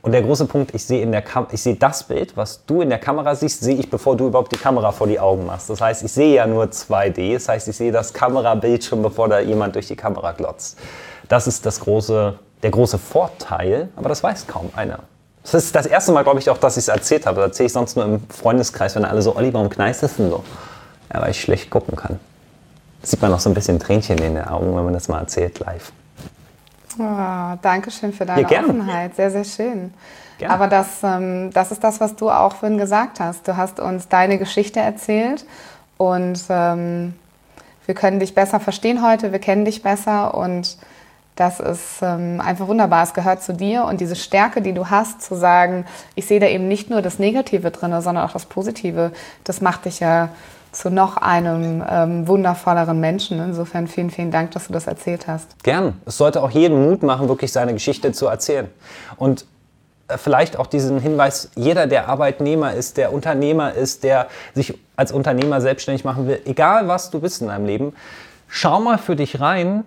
[0.00, 2.88] Und der große Punkt, ich sehe, in der ich sehe das Bild, was du in
[2.88, 5.68] der Kamera siehst, sehe ich, bevor du überhaupt die Kamera vor die Augen machst.
[5.68, 9.28] Das heißt, ich sehe ja nur 2D, das heißt, ich sehe das Kamerabild schon, bevor
[9.28, 10.78] da jemand durch die Kamera glotzt.
[11.28, 15.00] Das ist das große, der große Vorteil, aber das weiß kaum einer.
[15.42, 17.40] Das ist das erste Mal, glaube ich, auch, dass ich es erzählt habe.
[17.40, 20.44] Das erzähle ich sonst nur im Freundeskreis, wenn alle so, Olli, warum kneißt denn so?
[21.12, 22.20] Ja, weil ich schlecht gucken kann.
[23.00, 25.18] Das sieht man noch so ein bisschen Tränchen in den Augen, wenn man das mal
[25.20, 25.92] erzählt live.
[26.98, 29.14] Oh, danke schön für deine ja, Offenheit.
[29.14, 29.94] Sehr, sehr schön.
[30.38, 30.54] Gerne.
[30.54, 33.46] Aber das, ähm, das ist das, was du auch vorhin gesagt hast.
[33.46, 35.44] Du hast uns deine Geschichte erzählt
[35.96, 37.14] und ähm,
[37.86, 40.76] wir können dich besser verstehen heute, wir kennen dich besser und
[41.36, 43.04] das ist ähm, einfach wunderbar.
[43.04, 46.46] Es gehört zu dir und diese Stärke, die du hast, zu sagen, ich sehe da
[46.46, 49.12] eben nicht nur das Negative drin, sondern auch das Positive,
[49.44, 50.30] das macht dich ja
[50.72, 53.40] zu noch einem ähm, wundervolleren Menschen.
[53.40, 55.62] Insofern vielen, vielen Dank, dass du das erzählt hast.
[55.62, 56.00] Gern.
[56.06, 58.68] Es sollte auch jeden Mut machen, wirklich seine Geschichte zu erzählen.
[59.16, 59.46] Und
[60.08, 65.12] äh, vielleicht auch diesen Hinweis, jeder, der Arbeitnehmer ist, der Unternehmer ist, der sich als
[65.12, 67.94] Unternehmer selbstständig machen will, egal was du bist in deinem Leben,
[68.48, 69.84] schau mal für dich rein,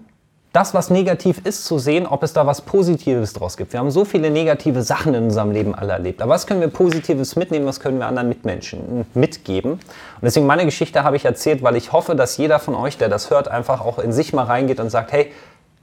[0.54, 3.72] das, was negativ ist, zu sehen, ob es da was Positives draus gibt.
[3.72, 6.22] Wir haben so viele negative Sachen in unserem Leben alle erlebt.
[6.22, 9.74] Aber was können wir Positives mitnehmen, was können wir anderen Mitmenschen mitgeben?
[9.74, 9.82] Und
[10.22, 13.30] deswegen meine Geschichte habe ich erzählt, weil ich hoffe, dass jeder von euch, der das
[13.30, 15.32] hört, einfach auch in sich mal reingeht und sagt, hey,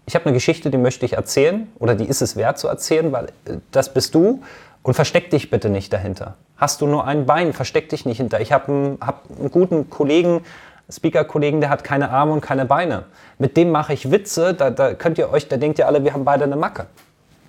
[0.06, 3.10] ich habe eine Geschichte, die möchte ich erzählen oder die ist es wert zu erzählen,
[3.12, 4.42] weil äh, das bist du
[4.82, 6.34] und versteck dich bitte nicht dahinter.
[6.56, 8.40] Hast du nur ein Bein, versteck dich nicht hinter.
[8.40, 10.42] Ich habe einen, hab einen guten Kollegen,
[10.90, 13.04] Speaker-Kollegen, der hat keine Arme und keine Beine.
[13.38, 16.14] Mit dem mache ich Witze, da, da könnt ihr euch, da denkt ihr alle, wir
[16.14, 16.86] haben beide eine Macke.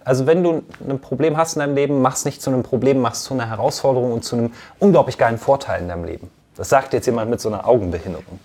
[0.04, 3.00] Also wenn du ein Problem hast in deinem Leben, mach es nicht zu einem Problem,
[3.00, 6.30] mach es zu einer Herausforderung und zu einem unglaublich geilen Vorteil in deinem Leben.
[6.56, 8.40] Das sagt jetzt jemand mit so einer Augenbehinderung.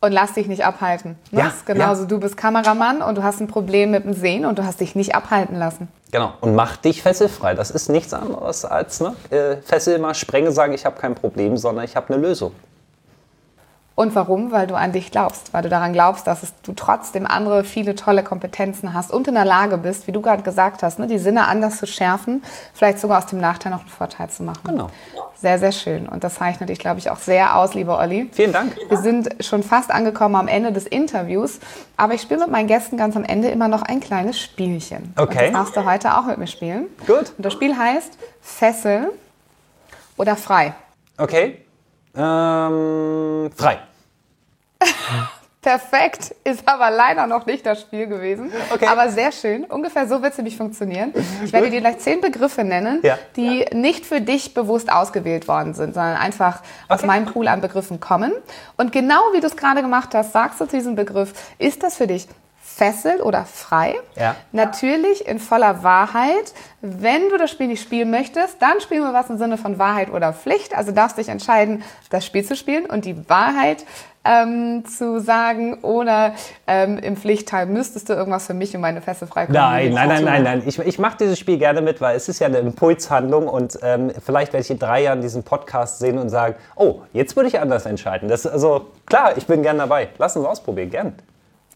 [0.00, 1.16] Und lass dich nicht abhalten.
[1.30, 1.40] Ne?
[1.40, 2.08] Ja, genauso, ja.
[2.08, 4.94] du bist Kameramann und du hast ein Problem mit dem Sehen und du hast dich
[4.94, 5.88] nicht abhalten lassen.
[6.10, 7.54] Genau, und mach dich fesselfrei.
[7.54, 11.56] Das ist nichts anderes als ne, äh, Fessel mal sprenge, sagen, ich habe kein Problem,
[11.56, 12.52] sondern ich habe eine Lösung.
[13.96, 14.50] Und warum?
[14.50, 18.24] Weil du an dich glaubst, weil du daran glaubst, dass du trotzdem andere viele tolle
[18.24, 21.46] Kompetenzen hast und in der Lage bist, wie du gerade gesagt hast, ne, die Sinne
[21.46, 24.62] anders zu schärfen, vielleicht sogar aus dem Nachteil noch einen Vorteil zu machen.
[24.64, 24.90] Genau.
[25.36, 26.08] Sehr, sehr schön.
[26.08, 28.30] Und das zeichnet dich, glaube ich, auch sehr aus, lieber Olli.
[28.32, 28.76] Vielen Dank.
[28.88, 31.60] Wir sind schon fast angekommen am Ende des Interviews,
[31.96, 35.12] aber ich spiele mit meinen Gästen ganz am Ende immer noch ein kleines Spielchen.
[35.16, 35.48] Okay.
[35.48, 36.86] Und das darfst du heute auch mit mir spielen.
[37.06, 37.32] Gut.
[37.36, 39.12] Und das Spiel heißt Fessel
[40.16, 40.74] oder frei?
[41.16, 41.63] Okay.
[42.16, 43.78] Ähm, frei.
[45.62, 48.52] Perfekt, ist aber leider noch nicht das Spiel gewesen.
[48.70, 48.86] Okay.
[48.86, 49.64] Aber sehr schön.
[49.64, 51.14] Ungefähr so wird es nämlich funktionieren.
[51.42, 53.16] Ich werde dir gleich zehn Begriffe nennen, Ja.
[53.36, 57.06] die nicht für dich bewusst ausgewählt worden sind, sondern einfach aus Okay.
[57.06, 58.32] meinem Pool an Begriffen kommen.
[58.76, 61.96] Und genau wie du es gerade gemacht hast, sagst du zu diesem Begriff, ist das
[61.96, 62.28] für dich
[62.74, 63.94] Fessel oder frei?
[64.16, 64.34] Ja.
[64.52, 66.52] Natürlich in voller Wahrheit.
[66.80, 70.10] Wenn du das Spiel nicht spielen möchtest, dann spielen wir was im Sinne von Wahrheit
[70.10, 70.76] oder Pflicht.
[70.76, 73.84] Also darfst dich entscheiden, das Spiel zu spielen und die Wahrheit
[74.24, 76.34] ähm, zu sagen oder
[76.66, 80.24] ähm, im Pflichtteil müsstest du irgendwas für mich und meine Feste frei Nein, nein, nein,
[80.24, 80.62] nein, nein.
[80.66, 84.10] Ich, ich mache dieses Spiel gerne mit, weil es ist ja eine Impulshandlung und ähm,
[84.24, 87.60] vielleicht werde ich in drei Jahren diesen Podcast sehen und sagen, oh, jetzt würde ich
[87.60, 88.28] anders entscheiden.
[88.28, 90.08] Das, also klar, ich bin gern dabei.
[90.18, 91.14] Lass uns ausprobieren, gern.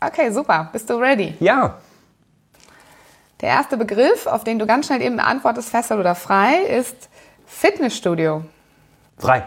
[0.00, 0.68] Okay, super.
[0.72, 1.34] Bist du ready?
[1.40, 1.78] Ja,
[3.40, 7.08] Der erste Begriff, auf den du ganz schnell eben antwortest, Fessel oder frei, ist
[7.46, 8.44] Fitnessstudio.
[9.18, 9.44] frei.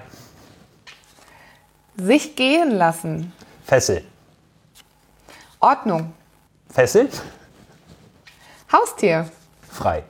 [1.98, 3.34] Sich gehen lassen.
[3.66, 4.04] Fessel.
[5.60, 6.14] Ordnung.
[6.70, 7.10] Fessel.
[8.72, 9.30] Haustier.
[9.70, 10.04] Frei.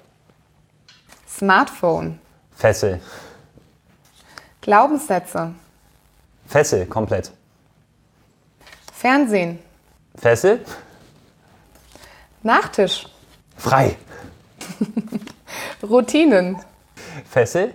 [1.28, 2.20] Smartphone.
[2.56, 3.02] Fessel.
[4.62, 5.54] Glaubenssätze.
[6.48, 7.32] Fessel, komplett.
[8.94, 9.58] Fernsehen.
[10.16, 10.60] Fessel.
[12.44, 13.08] Nachtisch.
[13.58, 13.98] Frei.
[15.84, 16.58] Routinen.
[17.30, 17.74] Fessel.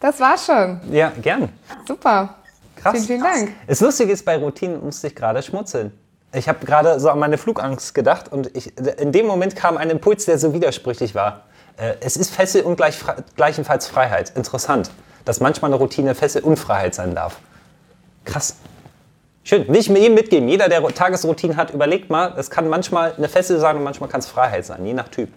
[0.00, 0.80] Das war's schon.
[0.92, 1.48] Ja, gern.
[1.86, 2.36] Super.
[2.76, 2.92] Krass.
[2.92, 3.54] Vielen, vielen Dank.
[3.66, 5.92] Das Lustige ist, bei Routinen musste ich gerade schmutzeln.
[6.32, 9.90] Ich habe gerade so an meine Flugangst gedacht und ich, in dem Moment kam ein
[9.90, 11.42] Impuls, der so widersprüchlich war.
[11.76, 12.98] Äh, Es ist Fessel und gleich,
[13.34, 14.32] gleichenfalls Freiheit.
[14.36, 14.90] Interessant,
[15.24, 17.38] dass manchmal eine Routine Fessel und Freiheit sein darf.
[18.24, 18.56] Krass.
[19.48, 19.64] Schön.
[19.74, 20.46] Ich mir jedem mitgeben.
[20.46, 24.20] Jeder, der Tagesroutinen hat, überlegt mal, es kann manchmal eine Fessel sein und manchmal kann
[24.20, 25.30] es Freiheit sein, je nach Typ.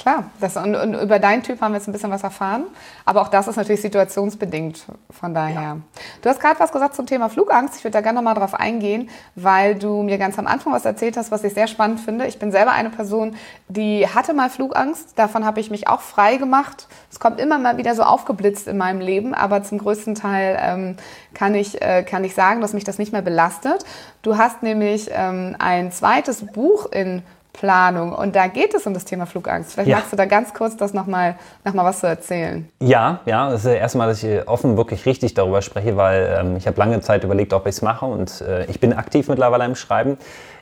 [0.00, 2.64] Klar, das, und, und über deinen Typ haben wir jetzt ein bisschen was erfahren.
[3.04, 4.86] Aber auch das ist natürlich situationsbedingt.
[5.10, 5.76] Von daher.
[6.22, 7.76] Du hast gerade was gesagt zum Thema Flugangst.
[7.76, 11.18] Ich würde da gerne nochmal drauf eingehen, weil du mir ganz am Anfang was erzählt
[11.18, 12.26] hast, was ich sehr spannend finde.
[12.26, 13.36] Ich bin selber eine Person,
[13.68, 15.18] die hatte mal Flugangst.
[15.18, 16.88] Davon habe ich mich auch frei gemacht.
[17.12, 20.96] Es kommt immer mal wieder so aufgeblitzt in meinem Leben, aber zum größten Teil ähm,
[21.34, 23.84] kann, ich, äh, kann ich sagen, dass mich das nicht mehr belastet.
[24.22, 29.04] Du hast nämlich ähm, ein zweites Buch in Planung und da geht es um das
[29.04, 29.72] Thema Flugangst.
[29.72, 29.96] Vielleicht Ja.
[29.96, 32.68] magst du da ganz kurz das nochmal noch mal was zu erzählen.
[32.80, 36.36] Ja, ja, das ist das erste Mal, dass ich offen wirklich richtig darüber spreche, weil
[36.40, 39.28] ähm, ich habe lange Zeit überlegt, ob ich es mache und äh, ich bin aktiv
[39.28, 40.16] mittlerweile im Schreiben.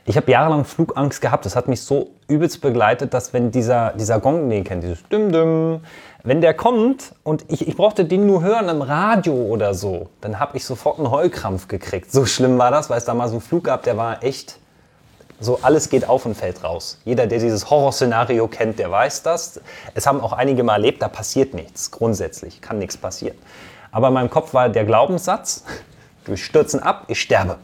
[0.05, 1.45] Ich habe jahrelang Flugangst gehabt.
[1.45, 5.03] Das hat mich so übelst begleitet, dass wenn dieser, dieser Gong, den ihr kennt, dieses
[5.09, 5.81] Düm-Düm,
[6.23, 10.39] wenn der kommt und ich, ich brauchte den nur hören im Radio oder so, dann
[10.39, 12.11] habe ich sofort einen Heulkrampf gekriegt.
[12.11, 14.58] So schlimm war das, weil es da mal so einen Flug gab, der war echt
[15.39, 16.97] so alles geht auf und fällt raus.
[17.05, 19.61] Jeder, der dieses Horrorszenario kennt, der weiß das.
[19.93, 21.91] Es haben auch einige mal erlebt, da passiert nichts.
[21.91, 23.37] Grundsätzlich kann nichts passieren.
[23.91, 25.63] Aber in meinem Kopf war der Glaubenssatz,
[26.25, 27.57] wir stürzen ab, ich sterbe.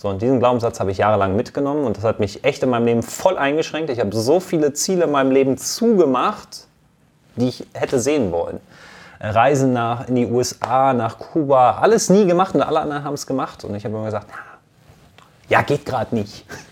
[0.00, 2.86] So, und diesen Glaubenssatz habe ich jahrelang mitgenommen und das hat mich echt in meinem
[2.86, 3.90] Leben voll eingeschränkt.
[3.90, 6.66] Ich habe so viele Ziele in meinem Leben zugemacht,
[7.34, 8.60] die ich hätte sehen wollen.
[9.20, 13.26] Reisen nach, in die USA, nach Kuba, alles nie gemacht und alle anderen haben es
[13.26, 13.64] gemacht.
[13.64, 14.36] Und ich habe immer gesagt, "Na,
[15.48, 16.44] ja, geht gerade nicht.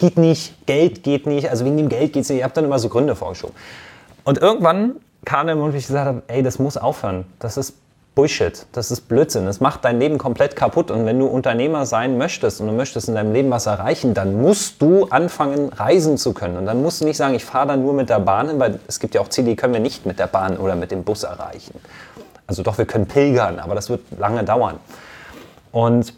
[0.00, 2.38] Geht nicht, Geld geht nicht, also wegen dem Geld geht es nicht.
[2.38, 3.54] Ich habe dann immer so Gründe vorgeschoben.
[4.24, 7.26] Und irgendwann kam der Moment, wo ich gesagt habe, ey, das muss aufhören.
[7.38, 7.74] Das ist
[8.14, 10.90] Bullshit, das ist Blödsinn, das macht dein Leben komplett kaputt.
[10.90, 14.40] Und wenn du Unternehmer sein möchtest und du möchtest in deinem Leben was erreichen, dann
[14.40, 16.56] musst du anfangen, reisen zu können.
[16.56, 18.80] Und dann musst du nicht sagen, ich fahre dann nur mit der Bahn hin, weil
[18.88, 21.04] es gibt ja auch Ziele, die können wir nicht mit der Bahn oder mit dem
[21.04, 21.74] Bus erreichen.
[22.46, 24.80] Also doch, wir können pilgern, aber das wird lange dauern.
[25.70, 26.14] Und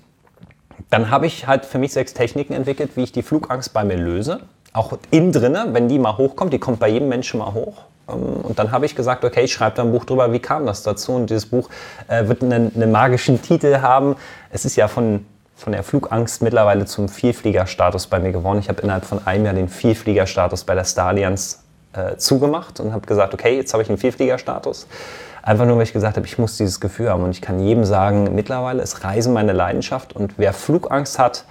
[0.90, 3.96] dann habe ich halt für mich sechs Techniken entwickelt, wie ich die Flugangst bei mir
[3.96, 4.40] löse.
[4.72, 7.82] Auch innen drinne, wenn die mal hochkommt, die kommt bei jedem Menschen mal hoch.
[8.08, 10.66] Ähm, Und dann habe ich gesagt, okay, ich schreibe da ein Buch drüber, wie kam
[10.66, 11.12] das dazu?
[11.12, 11.68] Und dieses Buch
[12.08, 14.16] äh, wird einen, einen magischen Titel haben.
[14.50, 18.58] Es ist ja von, von der Flugangst mittlerweile zum Vielfliegerstatus bei mir geworden.
[18.60, 22.92] Ich habe innerhalb von einem Jahr den Vielfliegerstatus bei der Star Allianz äh, zugemacht und
[22.92, 24.86] habe gesagt, okay, jetzt habe ich einen Vielfliegerstatus.
[25.42, 27.24] Einfach nur, weil ich gesagt habe, ich muss dieses Gefühl haben.
[27.24, 30.14] Und ich kann jedem sagen, mittlerweile ist Reisen meine Leidenschaft.
[30.14, 31.44] Und wer Flugangst hat,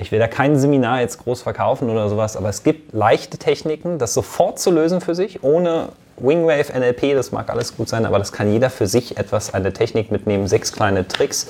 [0.00, 3.98] ich will da kein Seminar jetzt groß verkaufen oder sowas, aber es gibt leichte Techniken,
[3.98, 8.18] das sofort zu lösen für sich, ohne Wingwave, NLP, das mag alles gut sein, aber
[8.18, 11.48] das kann jeder für sich etwas, eine Technik mitnehmen, sechs kleine Tricks.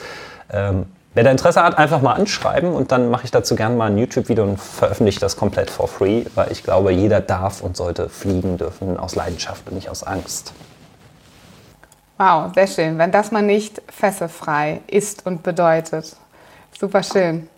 [0.52, 3.90] Ähm, wer da Interesse hat, einfach mal anschreiben und dann mache ich dazu gerne mal
[3.90, 8.09] ein YouTube-Video und veröffentliche das komplett for free, weil ich glaube, jeder darf und sollte
[8.09, 10.52] fliegen dürfen aus Leidenschaft und nicht aus Angst.
[12.20, 12.98] Wow, sehr schön.
[12.98, 16.14] Wenn das mal nicht fesselfrei ist und bedeutet.
[16.78, 17.48] Super schön.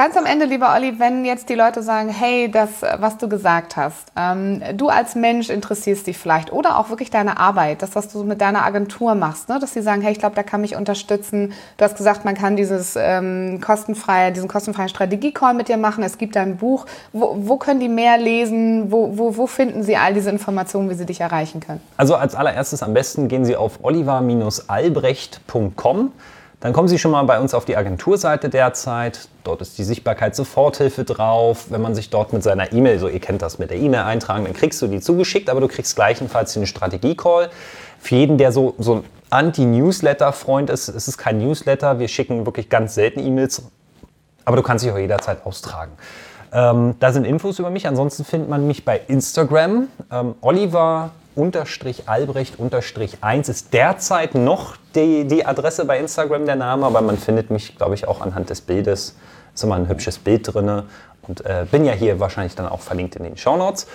[0.00, 3.76] Ganz am Ende, lieber Olli, wenn jetzt die Leute sagen, hey, das, was du gesagt
[3.76, 8.08] hast, ähm, du als Mensch interessierst dich vielleicht oder auch wirklich deine Arbeit, das, was
[8.08, 9.58] du mit deiner Agentur machst, ne?
[9.60, 11.52] dass sie sagen, hey, ich glaube, da kann mich unterstützen.
[11.76, 16.02] Du hast gesagt, man kann dieses ähm, kostenfreie, diesen kostenfreien Strategie-Call mit dir machen.
[16.02, 16.86] Es gibt ein Buch.
[17.12, 18.90] Wo, wo können die mehr lesen?
[18.90, 21.82] Wo, wo, wo finden sie all diese Informationen, wie sie dich erreichen können?
[21.98, 26.12] Also als allererstes am besten gehen Sie auf oliver-albrecht.com.
[26.60, 29.28] Dann kommen Sie schon mal bei uns auf die Agenturseite derzeit.
[29.44, 31.66] Dort ist die Sichtbarkeit-Soforthilfe drauf.
[31.70, 34.44] Wenn man sich dort mit seiner E-Mail, so ihr kennt das mit der E-Mail eintragen,
[34.44, 37.48] dann kriegst du die zugeschickt, aber du kriegst gleichenfalls den Strategie-Call.
[37.98, 41.98] Für jeden, der so, so ein Anti-Newsletter-Freund ist, es ist kein Newsletter.
[41.98, 43.62] Wir schicken wirklich ganz selten E-Mails,
[44.44, 45.92] aber du kannst dich auch jederzeit austragen.
[46.52, 47.86] Ähm, da sind Infos über mich.
[47.86, 49.88] Ansonsten findet man mich bei Instagram.
[50.10, 56.56] Ähm, Oliver unterstrich Albrecht unterstrich 1 ist derzeit noch die, die Adresse bei Instagram der
[56.56, 59.16] Name, aber man findet mich, glaube ich, auch anhand des Bildes.
[59.54, 60.82] Ist immer ein hübsches Bild drin
[61.26, 63.86] und äh, bin ja hier wahrscheinlich dann auch verlinkt in den Show Notes.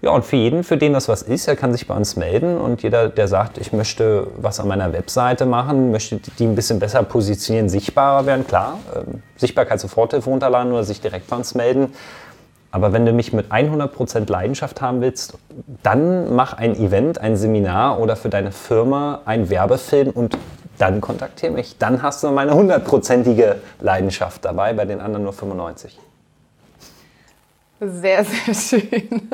[0.00, 2.56] Ja, und für jeden, für den das was ist, der kann sich bei uns melden
[2.58, 6.78] und jeder, der sagt, ich möchte was an meiner Webseite machen, möchte die ein bisschen
[6.78, 9.00] besser positionieren, sichtbarer werden, klar, äh,
[9.36, 11.92] Sichtbarkeit Soforthilfe runterladen oder sich direkt bei uns melden.
[12.70, 15.38] Aber wenn du mich mit 100% Leidenschaft haben willst,
[15.82, 20.36] dann mach ein Event, ein Seminar oder für deine Firma ein Werbefilm und
[20.76, 21.78] dann kontaktiere mich.
[21.78, 25.98] Dann hast du meine hundertprozentige Leidenschaft dabei, bei den anderen nur 95.
[27.80, 29.28] Sehr, sehr schön.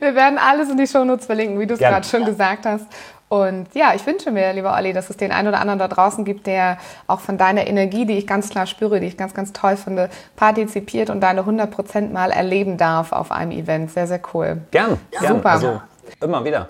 [0.00, 2.86] Wir werden alles in die Shownotes verlinken, wie du es gerade schon gesagt hast.
[3.32, 6.22] Und ja, ich wünsche mir, lieber Olli, dass es den einen oder anderen da draußen
[6.26, 6.76] gibt, der
[7.06, 10.10] auch von deiner Energie, die ich ganz klar spüre, die ich ganz, ganz toll finde,
[10.36, 13.90] partizipiert und deine 100% mal erleben darf auf einem Event.
[13.90, 14.60] Sehr, sehr cool.
[14.70, 15.36] Gern, gern.
[15.36, 15.48] Super.
[15.48, 15.80] Also
[16.20, 16.68] immer wieder.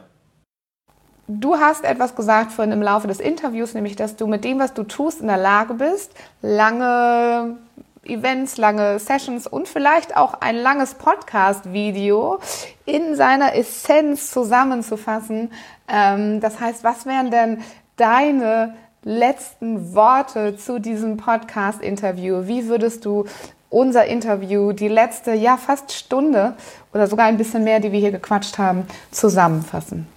[1.27, 4.73] Du hast etwas gesagt vorhin im Laufe des Interviews, nämlich, dass du mit dem, was
[4.73, 7.57] du tust, in der Lage bist, lange
[8.05, 12.41] Events, lange Sessions und vielleicht auch ein langes Podcast-Video
[12.85, 15.53] in seiner Essenz zusammenzufassen.
[15.89, 17.63] Ähm, das heißt, was wären denn
[17.97, 18.75] deine
[19.05, 22.47] letzten Worte zu diesem Podcast-Interview?
[22.47, 23.25] Wie würdest du
[23.71, 26.55] unser Interview, die letzte, ja fast Stunde
[26.93, 30.09] oder sogar ein bisschen mehr, die wir hier gequatscht haben, zusammenfassen?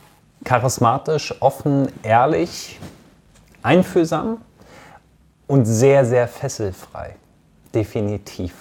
[0.44, 2.80] Charismatisch, offen, ehrlich,
[3.62, 4.42] einfühlsam
[5.48, 7.16] und sehr, sehr fesselfrei.
[7.76, 8.54] Definitiv.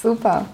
[0.00, 0.44] Super.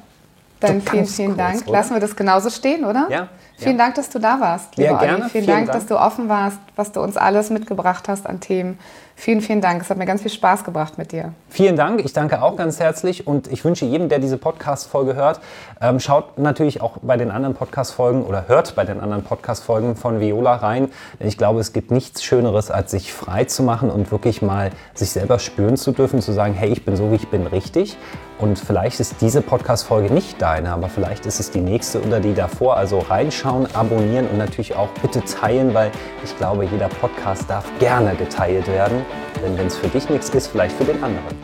[0.61, 1.63] Dann vielen, vielen Dank.
[1.63, 1.73] Oder?
[1.73, 3.09] Lassen wir das genauso stehen, oder?
[3.11, 3.29] Ja.
[3.57, 3.85] Vielen ja.
[3.85, 5.23] Dank, dass du da warst, lieber ja, gerne.
[5.23, 5.31] Olli.
[5.31, 8.41] Vielen, vielen Dank, Dank, dass du offen warst, was du uns alles mitgebracht hast an
[8.41, 8.79] Themen.
[9.17, 9.81] Vielen, vielen Dank.
[9.81, 11.33] Es hat mir ganz viel Spaß gebracht mit dir.
[11.49, 12.05] Vielen Dank.
[12.05, 15.41] Ich danke auch ganz herzlich und ich wünsche jedem, der diese Podcast-Folge hört,
[15.81, 20.21] ähm, schaut natürlich auch bei den anderen Podcast-Folgen oder hört bei den anderen Podcast-Folgen von
[20.21, 20.89] Viola rein.
[21.21, 25.11] Ich glaube, es gibt nichts Schöneres, als sich frei zu machen und wirklich mal sich
[25.11, 27.97] selber spüren zu dürfen, zu sagen, hey, ich bin so, wie ich bin, richtig.
[28.39, 32.35] Und vielleicht ist diese Podcast-Folge nicht deine, aber vielleicht ist es die nächste oder die
[32.35, 32.77] davor.
[32.77, 35.93] Also reinschauen, abonnieren und natürlich auch bitte teilen, weil
[36.25, 39.04] ich glaube, jeder Podcast darf gerne geteilt werden.
[39.43, 41.37] Denn wenn es für dich nichts ist, vielleicht für den anderen.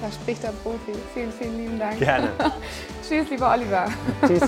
[0.00, 0.92] Da spricht der Profi.
[1.14, 1.98] Vielen, vielen lieben Dank.
[1.98, 2.30] Gerne.
[3.08, 3.86] Tschüss, lieber Oliver.
[4.26, 4.42] Tschüss.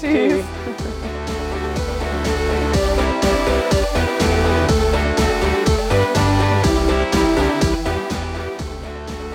[0.00, 0.44] Tschüss.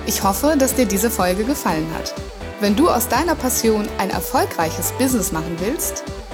[0.06, 2.14] Ich hoffe, dass dir diese Folge gefallen hat.
[2.60, 6.04] Wenn du aus deiner Passion ein erfolgreiches Business machen willst,